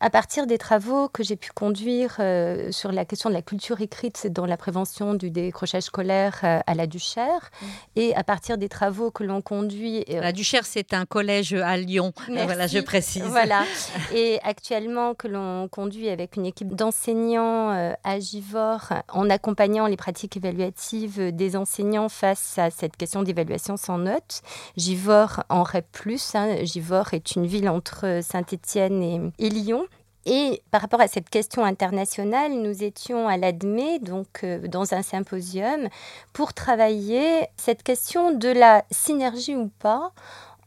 à 0.00 0.10
partir 0.10 0.46
des 0.46 0.58
travaux 0.58 1.08
que 1.08 1.22
j'ai 1.22 1.36
pu 1.36 1.50
conduire 1.52 2.16
euh, 2.20 2.70
sur 2.72 2.92
la 2.92 3.04
question 3.04 3.30
de 3.30 3.34
la 3.34 3.42
culture 3.42 3.80
écrite 3.80 4.26
dans 4.26 4.46
la 4.46 4.56
prévention 4.56 5.14
du 5.14 5.30
décrochage 5.30 5.84
scolaire 5.84 6.40
euh, 6.44 6.60
à 6.66 6.74
la 6.74 6.86
Duchère, 6.86 7.50
et 7.96 8.14
à 8.14 8.24
partir 8.24 8.58
des 8.58 8.68
travaux 8.68 9.10
que 9.14 9.24
l'on 9.24 9.40
conduit. 9.40 10.04
La 10.08 10.32
Duchère, 10.32 10.66
c'est 10.66 10.92
un 10.92 11.06
collège 11.06 11.54
à 11.54 11.76
Lyon. 11.76 12.12
Voilà, 12.28 12.66
je 12.66 12.80
précise. 12.80 13.22
Voilà. 13.22 13.64
Et 14.14 14.38
actuellement, 14.42 15.14
que 15.14 15.28
l'on 15.28 15.68
conduit 15.68 16.08
avec 16.08 16.36
une 16.36 16.46
équipe 16.46 16.74
d'enseignants 16.74 17.94
à 18.02 18.18
Givor 18.18 18.92
en 19.08 19.30
accompagnant 19.30 19.86
les 19.86 19.96
pratiques 19.96 20.36
évaluatives 20.36 21.32
des 21.32 21.56
enseignants 21.56 22.08
face 22.08 22.58
à 22.58 22.70
cette 22.70 22.96
question 22.96 23.22
d'évaluation 23.22 23.76
sans 23.76 23.98
notes. 23.98 24.42
Givor 24.76 25.44
en 25.48 25.62
REP+. 25.62 25.86
Hein. 26.34 26.64
Givor 26.64 27.14
est 27.14 27.36
une 27.36 27.46
ville 27.46 27.68
entre 27.68 28.20
Saint-Étienne 28.22 29.32
et 29.38 29.48
Lyon. 29.48 29.86
Et 30.26 30.62
par 30.70 30.80
rapport 30.80 31.00
à 31.00 31.08
cette 31.08 31.28
question 31.28 31.64
internationale, 31.64 32.52
nous 32.52 32.82
étions 32.82 33.28
à 33.28 33.36
l'ADME, 33.36 33.98
donc 34.00 34.42
euh, 34.42 34.66
dans 34.66 34.94
un 34.94 35.02
symposium, 35.02 35.88
pour 36.32 36.54
travailler 36.54 37.46
cette 37.56 37.82
question 37.82 38.32
de 38.32 38.48
la 38.48 38.84
synergie 38.90 39.54
ou 39.54 39.70
pas 39.78 40.12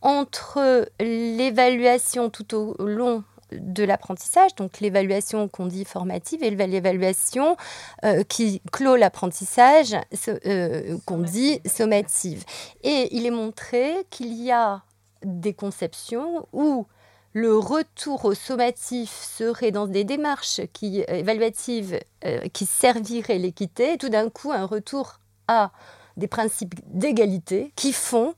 entre 0.02 0.88
l'évaluation 1.00 2.30
tout 2.30 2.56
au 2.56 2.76
long 2.86 3.24
de 3.52 3.84
l'apprentissage, 3.84 4.56
donc 4.56 4.80
l'évaluation 4.80 5.48
qu'on 5.48 5.68
dit 5.68 5.86
formative 5.86 6.44
et 6.44 6.50
l'évaluation 6.50 7.56
euh, 8.04 8.24
qui 8.24 8.62
clôt 8.72 8.96
l'apprentissage 8.96 9.96
euh, 10.46 10.98
qu'on 11.06 11.20
dit 11.20 11.62
sommative. 11.66 12.44
Et 12.84 13.16
il 13.16 13.26
est 13.26 13.32
montré 13.32 14.06
qu'il 14.10 14.34
y 14.34 14.52
a 14.52 14.82
des 15.24 15.54
conceptions 15.54 16.48
où 16.54 16.86
le 17.38 17.56
retour 17.56 18.26
au 18.26 18.34
sommatif 18.34 19.12
serait 19.12 19.70
dans 19.70 19.86
des 19.86 20.04
démarches 20.04 20.60
euh, 20.60 21.04
évaluatives 21.08 22.00
euh, 22.26 22.40
qui 22.52 22.66
serviraient 22.66 23.38
l'équité, 23.38 24.00
tout 24.00 24.10
d'un 24.10 24.32
coup 24.32 24.52
un 24.52 24.66
retour 24.66 25.20
à 25.48 25.72
des 26.18 26.28
principes 26.28 26.74
d'égalité 26.88 27.74
qui 27.76 27.94
font 27.94 28.34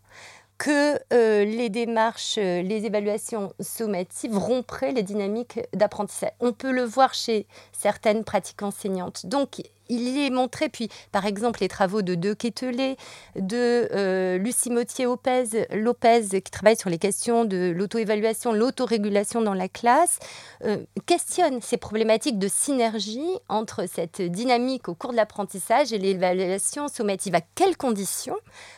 que 0.58 1.00
euh, 1.14 1.46
les 1.46 1.70
démarches, 1.70 2.36
les 2.36 2.86
évaluations 2.86 3.54
sommatives 3.62 4.38
rompraient 4.38 4.92
les 4.92 5.04
dynamiques 5.04 5.62
d'apprentissage. 5.72 6.34
On 6.42 6.52
peut 6.52 6.74
le 6.74 6.84
voir 6.84 7.14
chez 7.14 7.48
certaines 7.72 8.26
pratiques 8.26 8.64
enseignantes. 8.64 9.26
Donc, 9.28 9.62
il 9.90 10.18
est 10.18 10.30
montré, 10.30 10.70
puis 10.70 10.90
par 11.12 11.26
exemple 11.26 11.60
les 11.62 11.68
travaux 11.68 12.02
de 12.02 12.16
De 12.16 12.34
Quetelet, 12.34 12.96
de 13.36 13.90
euh, 13.92 14.38
Lucie 14.38 14.70
Motier-Lopez, 14.70 15.68
Lopez, 15.72 16.42
qui 16.42 16.52
travaille 16.52 16.78
sur 16.78 16.90
les 16.90 16.98
questions 16.98 17.46
de 17.46 17.74
l'auto-évaluation, 17.76 18.54
l'autorégulation 18.54 19.42
dans 19.42 19.54
la 19.54 19.68
classe, 19.68 20.20
euh, 20.64 20.78
questionnent 21.06 21.62
ces 21.62 21.78
problématiques 21.78 22.40
de 22.40 22.48
synergie 22.48 23.38
entre 23.50 23.88
cette 23.88 24.22
dynamique 24.22 24.88
au 24.88 24.96
cours 24.96 25.12
de 25.12 25.18
l'apprentissage 25.18 25.92
et 25.92 25.98
l'évaluation 25.98 26.88
sommative. 26.88 27.36
À 27.36 27.42
quelles 27.42 27.78
conditions 27.78 28.38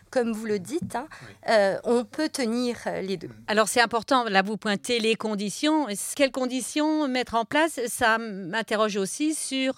comme 0.09 0.33
vous 0.33 0.45
le 0.45 0.59
dites, 0.59 0.97
hein, 0.97 1.07
euh, 1.47 1.77
on 1.85 2.03
peut 2.03 2.27
tenir 2.27 2.75
les 3.01 3.15
deux? 3.15 3.29
Alors 3.47 3.69
c'est 3.69 3.79
important, 3.79 4.25
là 4.25 4.41
vous 4.41 4.57
pointez 4.57 4.99
les 4.99 5.15
conditions. 5.15 5.87
Quelles 6.15 6.31
conditions 6.31 7.07
mettre 7.07 7.35
en 7.35 7.45
place? 7.45 7.79
Ça 7.87 8.17
m'interroge 8.17 8.97
aussi 8.97 9.33
sur 9.33 9.75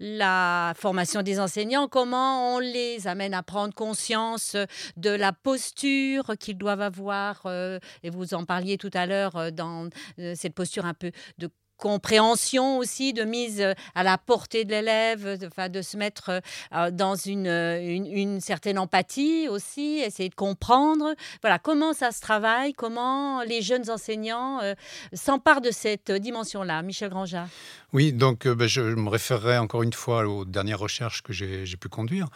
la 0.00 0.74
formation 0.76 1.22
des 1.22 1.40
enseignants, 1.40 1.88
comment 1.88 2.56
on 2.56 2.58
les 2.58 3.06
amène 3.06 3.34
à 3.34 3.42
prendre 3.42 3.74
conscience 3.74 4.56
de 4.96 5.10
la 5.10 5.32
posture 5.32 6.32
qu'ils 6.38 6.58
doivent 6.58 6.80
avoir, 6.80 7.42
euh, 7.46 7.78
et 8.02 8.10
vous 8.10 8.34
en 8.34 8.44
parliez 8.44 8.78
tout 8.78 8.90
à 8.94 9.06
l'heure, 9.06 9.36
euh, 9.36 9.50
dans 9.50 9.88
euh, 10.18 10.34
cette 10.36 10.54
posture 10.54 10.86
un 10.86 10.94
peu 10.94 11.10
de 11.38 11.48
compréhension 11.76 12.78
aussi, 12.78 13.12
de 13.12 13.24
mise 13.24 13.60
euh, 13.60 13.74
à 13.94 14.02
la 14.02 14.18
portée 14.18 14.64
de 14.64 14.70
l'élève, 14.70 15.38
de, 15.38 15.68
de 15.68 15.82
se 15.82 15.96
mettre 15.96 16.40
euh, 16.72 16.90
dans 16.90 17.14
une, 17.14 18.40
certaine 18.40 18.78
empathie 18.78 19.48
aussi, 19.48 20.00
essayer 20.04 20.28
de 20.28 20.34
comprendre. 20.34 21.14
Voilà, 21.42 21.58
comment 21.58 21.92
ça 21.92 22.12
se 22.12 22.20
travaille, 22.20 22.72
comment 22.72 23.42
les 23.42 23.62
jeunes 23.62 23.90
enseignants 23.90 24.60
euh, 24.60 24.74
s'emparent 25.12 25.60
de 25.60 25.70
cette 25.70 26.10
dimension-là. 26.10 26.82
Michel 26.82 27.10
Granja. 27.10 27.48
Oui, 27.92 28.12
donc 28.12 28.46
ben, 28.46 28.66
je 28.66 28.80
me 28.80 29.08
référerai 29.08 29.58
encore 29.58 29.82
une 29.82 29.92
fois 29.92 30.26
aux 30.26 30.44
dernières 30.44 30.78
recherches 30.78 31.22
que 31.22 31.32
j'ai 31.32 31.76
pu 31.76 31.88
conduire. 31.88 32.28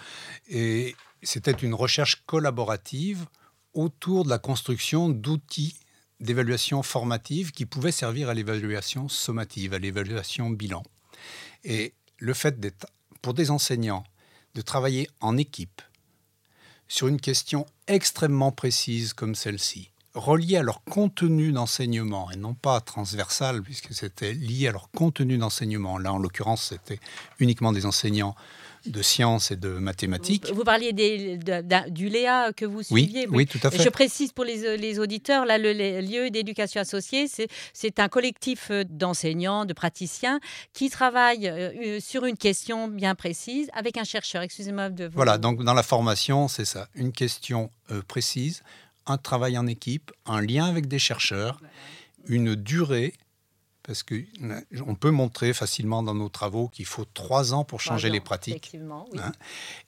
Et 0.48 0.94
c'était 1.22 1.52
une 1.52 1.74
recherche 1.74 2.22
collaborative 2.26 3.26
autour 3.74 4.24
de 4.24 4.30
la 4.30 4.38
construction 4.38 5.08
d'outils 5.08 5.76
d'évaluation 6.20 6.82
formative 6.82 7.50
qui 7.50 7.66
pouvait 7.66 7.92
servir 7.92 8.28
à 8.28 8.34
l'évaluation 8.34 9.08
sommative, 9.08 9.74
à 9.74 9.78
l'évaluation 9.78 10.50
bilan. 10.50 10.82
Et 11.64 11.94
le 12.18 12.34
fait 12.34 12.60
d'être, 12.60 12.86
pour 13.22 13.34
des 13.34 13.50
enseignants, 13.50 14.04
de 14.54 14.62
travailler 14.62 15.08
en 15.20 15.36
équipe 15.36 15.82
sur 16.88 17.06
une 17.06 17.20
question 17.20 17.66
extrêmement 17.86 18.52
précise 18.52 19.12
comme 19.12 19.34
celle-ci, 19.34 19.92
reliée 20.14 20.56
à 20.56 20.62
leur 20.62 20.82
contenu 20.82 21.52
d'enseignement 21.52 22.30
et 22.32 22.36
non 22.36 22.54
pas 22.54 22.80
transversale, 22.80 23.62
puisque 23.62 23.94
c'était 23.94 24.32
lié 24.32 24.68
à 24.68 24.72
leur 24.72 24.90
contenu 24.90 25.38
d'enseignement. 25.38 25.98
Là, 25.98 26.12
en 26.12 26.18
l'occurrence, 26.18 26.68
c'était 26.70 26.98
uniquement 27.38 27.72
des 27.72 27.86
enseignants 27.86 28.34
de 28.86 29.02
sciences 29.02 29.50
et 29.50 29.56
de 29.56 29.68
mathématiques. 29.68 30.50
Vous, 30.52 30.64
parliez 30.64 30.92
du 30.92 32.08
Léa 32.08 32.52
que 32.52 32.64
vous 32.64 32.82
suiviez. 32.82 33.26
Oui, 33.28 33.36
oui 33.36 33.46
tout 33.46 33.58
à 33.62 33.70
fait. 33.70 33.82
Je 33.82 33.88
précise 33.88 34.32
pour 34.32 34.44
les, 34.44 34.98
auditeurs, 34.98 35.44
là, 35.44 35.58
le, 35.58 35.72
lieu 36.00 36.30
d'éducation 36.30 36.80
associée, 36.80 37.26
c'est 37.72 38.00
un 38.00 38.08
collectif 38.08 38.68
euh, 38.70 38.84
d'enseignants, 38.88 39.64
de 39.64 39.72
praticiens 39.72 40.40
qui 40.72 40.90
travaillent 40.90 41.48
euh, 41.48 41.72
euh, 41.96 42.00
sur 42.00 42.24
une 42.24 42.36
question 42.36 42.88
bien 42.88 43.14
précise 43.14 43.68
avec 43.72 43.96
un 43.96 44.04
chercheur. 44.04 44.42
Excusez-moi 44.42 44.90
de 44.90 45.04
vous... 45.04 45.14
Voilà, 45.14 45.38
donc 45.38 45.62
dans 45.62 45.74
la 45.74 45.82
formation, 45.82 46.48
c'est 46.48 46.64
ça, 46.64 46.88
une 46.94 47.12
question 47.12 47.70
précise, 48.06 48.62
un 49.06 49.18
travail 49.18 49.58
en 49.58 49.66
équipe, 49.66 50.12
un 50.26 50.40
lien 50.40 50.66
avec 50.66 50.86
des 50.86 50.98
chercheurs, 50.98 51.60
une 52.26 52.54
durée 52.54 53.14
parce 53.90 54.04
qu'on 54.04 54.94
peut 54.94 55.10
montrer 55.10 55.52
facilement 55.52 56.04
dans 56.04 56.14
nos 56.14 56.28
travaux 56.28 56.68
qu'il 56.68 56.84
faut 56.84 57.04
trois 57.12 57.54
ans 57.54 57.64
pour 57.64 57.80
changer 57.80 58.08
les 58.08 58.20
pratiques. 58.20 58.76
Hein. 59.18 59.32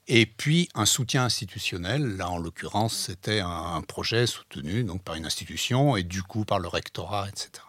Et 0.09 0.25
puis 0.25 0.67
un 0.75 0.85
soutien 0.85 1.23
institutionnel, 1.23 2.17
là 2.17 2.29
en 2.29 2.37
l'occurrence 2.37 2.97
c'était 2.97 3.39
un, 3.39 3.81
projet 3.87 4.27
soutenu 4.27 4.83
donc 4.83 5.03
par 5.03 5.15
une 5.15 5.25
institution 5.25 5.95
et 5.95 6.03
du 6.03 6.21
coup 6.21 6.43
par 6.43 6.59
le 6.59 6.67
rectorat, 6.67 7.29
etc. 7.29 7.63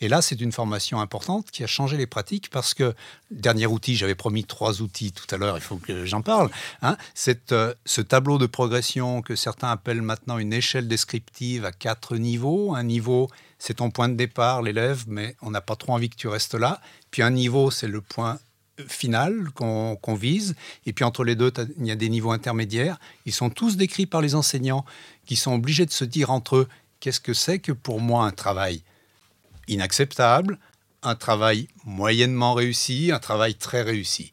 Et 0.00 0.08
là, 0.08 0.22
c'est 0.22 0.40
une 0.40 0.52
formation 0.52 1.00
importante 1.00 1.50
qui 1.50 1.62
a 1.64 1.66
changé 1.66 1.96
les 1.98 2.06
pratiques 2.06 2.48
parce 2.50 2.72
que, 2.72 2.94
dernier 3.30 3.66
outil, 3.66 3.96
j'avais 3.96 4.14
promis 4.14 4.44
trois 4.44 4.80
outils 4.80 5.12
tout 5.12 5.26
à 5.34 5.36
l'heure, 5.36 5.58
il 5.58 5.60
faut 5.60 5.76
que 5.76 6.06
j'en 6.06 6.22
parle, 6.22 6.50
hein, 6.82 6.96
c'est 7.14 7.52
euh, 7.52 7.74
ce 7.84 8.00
tableau 8.00 8.38
de 8.38 8.46
progression 8.46 9.20
que 9.20 9.36
certains 9.36 9.70
appellent 9.70 10.02
maintenant 10.02 10.38
une 10.38 10.52
échelle 10.52 10.88
descriptive 10.88 11.64
à 11.64 11.72
quatre 11.72 12.16
niveaux. 12.16 12.74
Un 12.74 12.84
niveau, 12.84 13.28
c'est 13.58 13.74
ton 13.74 13.90
point 13.90 14.08
de 14.08 14.14
départ, 14.14 14.62
l'élève, 14.62 15.04
mais 15.06 15.36
on 15.42 15.50
n'a 15.50 15.60
pas 15.60 15.76
trop 15.76 15.92
envie 15.92 16.10
que 16.10 16.16
tu 16.16 16.28
restes 16.28 16.54
là. 16.54 16.80
Puis 17.10 17.22
un 17.22 17.30
niveau, 17.30 17.70
c'est 17.70 17.88
le 17.88 18.00
point 18.00 18.38
final 18.86 19.50
qu'on 19.54 20.14
vise. 20.14 20.54
Et 20.86 20.92
puis 20.92 21.04
entre 21.04 21.24
les 21.24 21.34
deux, 21.34 21.52
il 21.78 21.86
y 21.86 21.90
a 21.90 21.96
des 21.96 22.08
niveaux 22.08 22.30
intermédiaires. 22.30 22.98
Ils 23.26 23.32
sont 23.32 23.50
tous 23.50 23.76
décrits 23.76 24.06
par 24.06 24.20
les 24.20 24.34
enseignants 24.34 24.84
qui 25.26 25.36
sont 25.36 25.54
obligés 25.54 25.86
de 25.86 25.90
se 25.90 26.04
dire 26.04 26.30
entre 26.30 26.56
eux, 26.56 26.68
qu'est-ce 27.00 27.20
que 27.20 27.34
c'est 27.34 27.58
que 27.58 27.72
pour 27.72 28.00
moi 28.00 28.24
un 28.24 28.30
travail 28.30 28.82
inacceptable, 29.66 30.58
un 31.02 31.14
travail 31.14 31.68
moyennement 31.84 32.54
réussi, 32.54 33.10
un 33.12 33.18
travail 33.18 33.54
très 33.54 33.82
réussi? 33.82 34.32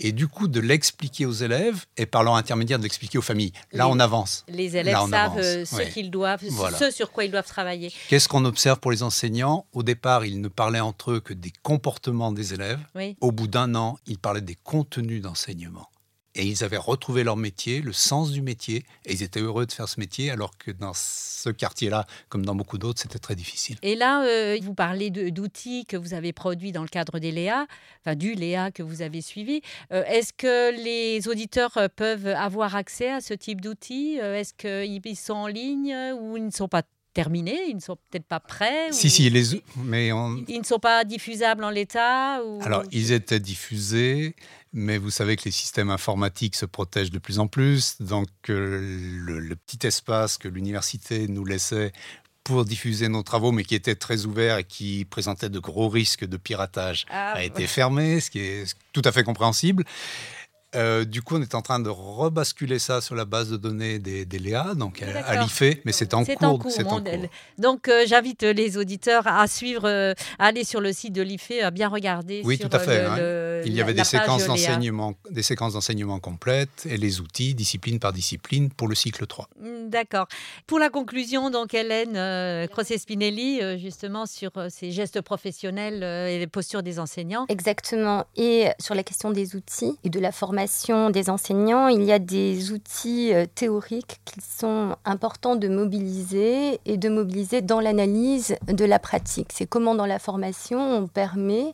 Et 0.00 0.12
du 0.12 0.28
coup, 0.28 0.48
de 0.48 0.60
l'expliquer 0.60 1.26
aux 1.26 1.32
élèves 1.32 1.86
et 1.96 2.06
par 2.06 2.22
leur 2.22 2.34
intermédiaire 2.36 2.78
de 2.78 2.84
l'expliquer 2.84 3.18
aux 3.18 3.22
familles. 3.22 3.52
Là, 3.72 3.88
on 3.88 3.98
avance. 3.98 4.44
Les 4.48 4.76
élèves 4.76 4.96
savent 5.10 5.38
euh, 5.38 5.64
ce 5.64 5.82
qu'ils 5.82 6.10
doivent, 6.10 6.42
ce 6.78 6.90
sur 6.90 7.10
quoi 7.10 7.24
ils 7.24 7.30
doivent 7.30 7.46
travailler. 7.46 7.92
Qu'est-ce 8.08 8.28
qu'on 8.28 8.44
observe 8.44 8.78
pour 8.78 8.90
les 8.90 9.02
enseignants? 9.02 9.66
Au 9.72 9.82
départ, 9.82 10.24
ils 10.24 10.40
ne 10.40 10.48
parlaient 10.48 10.80
entre 10.80 11.12
eux 11.12 11.20
que 11.20 11.34
des 11.34 11.52
comportements 11.62 12.32
des 12.32 12.54
élèves. 12.54 12.80
Au 13.20 13.32
bout 13.32 13.48
d'un 13.48 13.74
an, 13.74 13.98
ils 14.06 14.18
parlaient 14.18 14.40
des 14.40 14.56
contenus 14.56 15.22
d'enseignement 15.22 15.88
et 16.34 16.46
ils 16.46 16.64
avaient 16.64 16.76
retrouvé 16.76 17.24
leur 17.24 17.36
métier, 17.36 17.80
le 17.80 17.92
sens 17.92 18.30
du 18.30 18.42
métier, 18.42 18.84
et 19.04 19.12
ils 19.12 19.22
étaient 19.22 19.40
heureux 19.40 19.66
de 19.66 19.72
faire 19.72 19.88
ce 19.88 19.98
métier, 19.98 20.30
alors 20.30 20.56
que 20.56 20.70
dans 20.70 20.92
ce 20.94 21.50
quartier-là, 21.50 22.06
comme 22.28 22.44
dans 22.44 22.54
beaucoup 22.54 22.78
d'autres, 22.78 23.00
c'était 23.00 23.18
très 23.18 23.34
difficile. 23.34 23.76
Et 23.82 23.96
là, 23.96 24.24
euh, 24.24 24.58
vous 24.62 24.74
parlez 24.74 25.10
d'outils 25.10 25.84
que 25.86 25.96
vous 25.96 26.14
avez 26.14 26.32
produits 26.32 26.72
dans 26.72 26.82
le 26.82 26.88
cadre 26.88 27.18
des 27.18 27.32
Léa, 27.32 27.66
enfin 28.00 28.14
du 28.14 28.34
Léa 28.34 28.70
que 28.70 28.82
vous 28.82 29.02
avez 29.02 29.20
suivi. 29.20 29.62
Euh, 29.92 30.04
est-ce 30.04 30.32
que 30.32 30.70
les 30.82 31.28
auditeurs 31.28 31.76
euh, 31.76 31.88
peuvent 31.94 32.28
avoir 32.28 32.76
accès 32.76 33.10
à 33.10 33.20
ce 33.20 33.34
type 33.34 33.60
d'outils? 33.60 34.18
Est-ce 34.18 34.54
qu'ils 34.54 35.16
sont 35.16 35.34
en 35.34 35.46
ligne 35.46 35.94
ou 36.20 36.36
ils 36.36 36.44
ne 36.44 36.50
sont 36.50 36.68
pas 36.68 36.82
terminés, 37.14 37.58
ils 37.68 37.76
ne 37.76 37.80
sont 37.80 37.96
peut-être 38.10 38.26
pas 38.26 38.40
prêts. 38.40 38.92
Si, 38.92 39.10
si, 39.10 39.28
les... 39.30 39.62
mais 39.76 40.08
ils 40.48 40.58
ne 40.58 40.64
sont 40.64 40.78
pas 40.78 41.04
diffusables 41.04 41.64
en 41.64 41.70
l'état. 41.70 42.42
Ou... 42.44 42.60
Alors, 42.62 42.84
ils 42.92 43.12
étaient 43.12 43.40
diffusés, 43.40 44.34
mais 44.72 44.98
vous 44.98 45.10
savez 45.10 45.36
que 45.36 45.44
les 45.44 45.50
systèmes 45.50 45.90
informatiques 45.90 46.56
se 46.56 46.66
protègent 46.66 47.10
de 47.10 47.18
plus 47.18 47.38
en 47.38 47.46
plus, 47.46 48.00
donc 48.00 48.28
euh, 48.50 48.80
le, 49.24 49.56
petit 49.56 49.86
espace 49.86 50.38
que 50.38 50.48
l'université 50.48 51.26
nous 51.28 51.44
laissait 51.44 51.92
pour 52.44 52.64
diffuser 52.64 53.08
nos 53.08 53.22
travaux, 53.22 53.52
mais 53.52 53.64
qui 53.64 53.74
était 53.74 53.94
très 53.94 54.24
ouvert 54.24 54.58
et 54.58 54.64
qui 54.64 55.04
présentait 55.04 55.50
de 55.50 55.58
gros 55.58 55.88
risques 55.88 56.24
de 56.24 56.36
piratage, 56.38 57.04
ah, 57.10 57.32
a 57.32 57.42
été 57.42 57.66
fermé, 57.66 58.20
ce 58.20 58.30
qui 58.30 58.40
est 58.40 58.74
tout 58.92 59.02
à 59.04 59.12
fait 59.12 59.22
compréhensible. 59.22 59.84
Euh, 60.76 61.06
du 61.06 61.22
coup, 61.22 61.36
on 61.36 61.42
est 61.42 61.54
en 61.54 61.62
train 61.62 61.80
de 61.80 61.88
rebasculer 61.88 62.78
ça 62.78 63.00
sur 63.00 63.14
la 63.14 63.24
base 63.24 63.50
de 63.50 63.56
données 63.56 63.98
des, 63.98 64.26
des 64.26 64.38
Léa, 64.38 64.74
donc 64.74 65.02
à 65.02 65.42
l'IFE, 65.42 65.78
mais 65.86 65.92
c'est 65.92 66.12
en, 66.12 66.24
cours. 66.24 66.66
C'est 66.68 66.84
en 66.84 67.00
cours. 67.00 67.10
Donc, 67.56 67.88
euh, 67.88 68.04
j'invite 68.06 68.42
les 68.42 68.76
auditeurs 68.76 69.26
à 69.26 69.46
suivre, 69.46 69.88
euh, 69.88 70.12
à 70.38 70.46
aller 70.46 70.64
sur 70.64 70.82
le 70.82 70.92
site 70.92 71.14
de 71.14 71.22
l'IFE, 71.22 71.52
à 71.62 71.70
bien 71.70 71.88
regarder. 71.88 72.42
Oui, 72.44 72.58
tout 72.58 72.68
à 72.70 72.78
fait. 72.78 73.02
Hein. 73.04 73.62
Il 73.64 73.72
y 73.72 73.80
avait 73.80 73.94
des 73.94 74.04
séquences 74.04 74.46
d'enseignement, 74.46 75.14
des 75.30 75.42
séquences 75.42 75.72
d'enseignement 75.72 76.20
complètes 76.20 76.86
et 76.88 76.98
les 76.98 77.20
outils, 77.20 77.54
discipline 77.54 77.98
par 77.98 78.12
discipline, 78.12 78.68
pour 78.68 78.88
le 78.88 78.94
cycle 78.94 79.26
3. 79.26 79.48
Mm, 79.58 79.88
d'accord. 79.88 80.28
Pour 80.66 80.78
la 80.78 80.90
conclusion, 80.90 81.48
donc 81.48 81.72
Hélène 81.72 82.68
Crosset-Spinelli, 82.68 83.78
justement 83.78 84.26
sur 84.26 84.52
ces 84.68 84.90
gestes 84.90 85.22
professionnels 85.22 86.02
et 86.02 86.38
les 86.38 86.46
postures 86.46 86.82
des 86.82 86.98
enseignants. 86.98 87.46
Exactement. 87.48 88.26
Et 88.36 88.68
sur 88.78 88.94
la 88.94 89.02
question 89.02 89.30
des 89.30 89.56
outils 89.56 89.98
et 90.04 90.10
de 90.10 90.20
la 90.20 90.30
formation 90.30 90.57
des 91.10 91.30
enseignants, 91.30 91.88
il 91.88 92.02
y 92.02 92.12
a 92.12 92.18
des 92.18 92.72
outils 92.72 93.32
euh, 93.32 93.46
théoriques 93.54 94.20
qui 94.24 94.40
sont 94.40 94.96
importants 95.04 95.54
de 95.54 95.68
mobiliser 95.68 96.80
et 96.84 96.96
de 96.96 97.08
mobiliser 97.08 97.62
dans 97.62 97.80
l'analyse 97.80 98.56
de 98.66 98.84
la 98.84 98.98
pratique. 98.98 99.50
C'est 99.52 99.66
comment 99.66 99.94
dans 99.94 100.06
la 100.06 100.18
formation 100.18 100.80
on 100.80 101.06
permet 101.06 101.72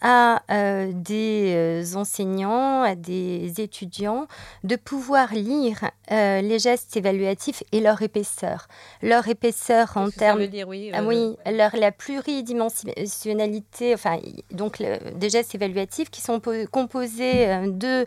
à 0.00 0.42
euh, 0.50 0.92
des 0.94 1.52
euh, 1.54 1.96
enseignants, 1.96 2.82
à 2.82 2.94
des 2.94 3.60
étudiants, 3.60 4.26
de 4.64 4.76
pouvoir 4.76 5.34
lire 5.34 5.90
les 6.10 6.58
gestes 6.58 6.96
évaluatifs 6.96 7.62
et 7.72 7.80
leur 7.80 8.00
épaisseur. 8.00 8.66
Leur 9.02 9.28
épaisseur 9.28 9.96
en 9.96 10.10
termes... 10.10 10.40
oui. 10.66 10.90
Ah, 10.94 11.02
oui, 11.02 11.36
leur, 11.46 11.76
la 11.76 11.92
pluridimensionnalité, 11.92 13.92
enfin, 13.92 14.18
donc 14.50 14.82
des 15.14 15.30
gestes 15.30 15.54
évaluatifs 15.54 16.10
qui 16.10 16.22
sont 16.22 16.40
composés 16.70 17.46
de 17.66 18.06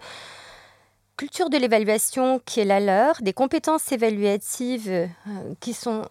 culture 1.16 1.52
de 1.52 1.58
l'évaluation 1.58 2.42
qui 2.44 2.62
est 2.62 2.66
la 2.66 2.80
leur, 2.80 3.22
des 3.22 3.34
compétences 3.34 3.92
évaluatives 3.92 5.08
qui 5.60 5.74
sont 5.74 6.02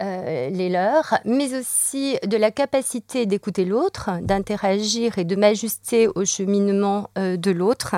euh, 0.00 0.50
les 0.50 0.68
leurs, 0.68 1.18
mais 1.24 1.54
aussi 1.54 2.16
de 2.26 2.36
la 2.36 2.50
capacité 2.50 3.26
d'écouter 3.26 3.64
l'autre, 3.64 4.10
d'interagir 4.22 5.18
et 5.18 5.24
de 5.24 5.36
m'ajuster 5.36 6.08
au 6.08 6.24
cheminement 6.24 7.10
euh, 7.16 7.36
de 7.36 7.50
l'autre, 7.50 7.94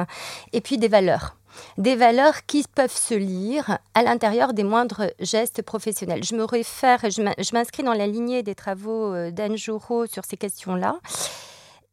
et 0.52 0.60
puis 0.60 0.76
des 0.76 0.88
valeurs. 0.88 1.36
Des 1.78 1.96
valeurs 1.96 2.44
qui 2.46 2.64
peuvent 2.74 2.94
se 2.94 3.14
lire 3.14 3.78
à 3.94 4.02
l'intérieur 4.02 4.52
des 4.52 4.62
moindres 4.62 5.04
gestes 5.20 5.62
professionnels. 5.62 6.22
Je 6.22 6.34
me 6.34 6.44
réfère, 6.44 7.00
je 7.08 7.54
m'inscris 7.54 7.82
dans 7.82 7.94
la 7.94 8.06
lignée 8.06 8.42
des 8.42 8.54
travaux 8.54 9.14
euh, 9.14 9.30
d'Anne 9.30 9.56
Jouro 9.56 10.04
sur 10.06 10.24
ces 10.26 10.36
questions-là. 10.36 10.98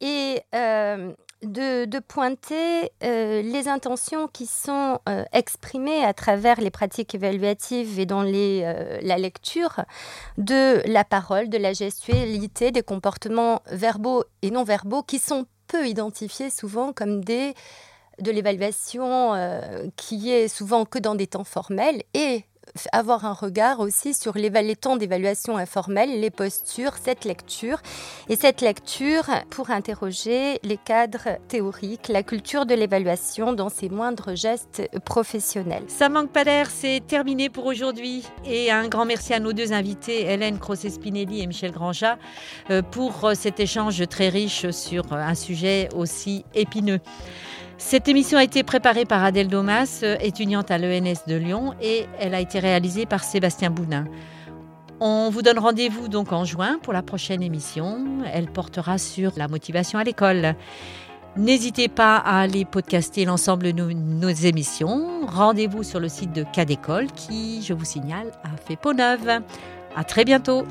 Et 0.01 0.41
de, 1.43 1.99
pointer 1.99 2.91
euh, 3.03 3.41
les 3.41 3.67
intentions 3.67 4.27
qui 4.27 4.45
sont 4.45 4.99
euh, 5.07 5.23
exprimées 5.31 6.03
à 6.03 6.13
travers 6.13 6.59
les 6.59 6.71
pratiques 6.71 7.15
évaluatives 7.15 7.99
et 7.99 8.05
dans 8.05 8.23
les, 8.23 8.61
euh, 8.63 8.99
la 9.01 9.17
lecture 9.17 9.81
de 10.37 10.81
la 10.89 11.03
parole, 11.03 11.49
de 11.49 11.57
la 11.57 11.73
gestualité, 11.73 12.71
des 12.71 12.83
comportements 12.83 13.61
verbaux 13.67 14.23
et 14.41 14.51
non 14.51 14.63
verbaux 14.63 15.03
qui 15.03 15.19
sont 15.19 15.45
peu 15.67 15.87
identifiés 15.87 16.49
souvent 16.49 16.93
comme 16.93 17.23
des 17.23 17.53
de 18.19 18.29
l'évaluation 18.29 19.33
qui 19.95 20.31
est 20.31 20.47
souvent 20.47 20.85
que 20.85 20.99
dans 20.99 21.15
des 21.15 21.25
temps 21.25 21.43
formels 21.43 22.03
et 22.13 22.45
avoir 22.91 23.25
un 23.25 23.33
regard 23.33 23.79
aussi 23.79 24.13
sur 24.13 24.33
les 24.35 24.51
temps 24.75 24.97
d'évaluation 24.97 25.57
informelle, 25.57 26.19
les 26.19 26.29
postures, 26.29 26.93
cette 27.01 27.25
lecture. 27.25 27.79
Et 28.29 28.35
cette 28.35 28.61
lecture 28.61 29.25
pour 29.49 29.69
interroger 29.71 30.59
les 30.63 30.77
cadres 30.77 31.37
théoriques, 31.47 32.07
la 32.07 32.23
culture 32.23 32.65
de 32.65 32.73
l'évaluation 32.73 33.53
dans 33.53 33.69
ses 33.69 33.89
moindres 33.89 34.35
gestes 34.35 34.89
professionnels. 35.05 35.83
Ça 35.87 36.09
manque 36.09 36.31
pas 36.31 36.43
d'air, 36.43 36.69
c'est 36.69 37.01
terminé 37.05 37.49
pour 37.49 37.65
aujourd'hui. 37.65 38.23
Et 38.45 38.71
un 38.71 38.87
grand 38.87 39.05
merci 39.05 39.33
à 39.33 39.39
nos 39.39 39.53
deux 39.53 39.73
invités, 39.73 40.25
Hélène 40.25 40.59
Crosset-Spinelli 40.59 41.41
et 41.41 41.47
Michel 41.47 41.71
Granja, 41.71 42.17
euh, 42.69 42.81
pour 42.81 43.25
euh, 43.25 43.33
cet 43.35 43.59
échange 43.59 44.07
très 44.07 44.29
riche 44.29 44.69
sur 44.71 45.13
un 45.13 45.35
sujet 45.35 45.89
aussi 45.95 46.45
épineux. 46.53 46.99
Cette 47.77 48.07
émission 48.07 48.37
a 48.37 48.43
été 48.43 48.63
préparée 48.63 49.05
par 49.05 49.23
Adèle 49.23 49.47
Domas, 49.47 50.01
euh, 50.03 50.15
étudiante 50.21 50.71
à 50.71 50.77
l'ENS 50.77 51.25
de 51.27 51.35
Lyon, 51.35 51.73
et 51.81 52.05
elle 52.19 52.35
a 52.35 52.39
été 52.39 52.59
réalisée 52.59 53.05
par 53.05 53.23
Sébastien 53.23 53.69
Bounin. 53.69 54.05
On 54.99 55.29
vous 55.29 55.41
donne 55.41 55.59
rendez-vous 55.59 56.07
donc 56.07 56.31
en 56.31 56.45
juin 56.45 56.79
pour 56.81 56.93
la 56.93 57.01
prochaine 57.01 57.41
émission. 57.41 58.05
Elle 58.31 58.47
portera 58.47 58.97
sur 58.97 59.33
la 59.35 59.47
motivation 59.47 59.99
à 59.99 60.03
l'école. 60.03 60.55
N'hésitez 61.35 61.87
pas 61.87 62.17
à 62.17 62.41
aller 62.41 62.63
podcaster 62.63 63.25
l'ensemble 63.25 63.73
de 63.73 63.91
nos, 63.91 64.29
émissions. 64.29 65.25
Rendez-vous 65.25 65.83
sur 65.83 65.99
le 65.99 66.07
site 66.07 66.31
de 66.31 66.45
Cadécole 66.53 67.07
qui, 67.07 67.63
je 67.63 67.73
vous 67.73 67.85
signale, 67.85 68.31
a 68.43 68.55
fait 68.55 68.75
peau 68.75 68.93
neuve. 68.93 69.41
À 69.95 70.03
très 70.03 70.25
bientôt. 70.25 70.63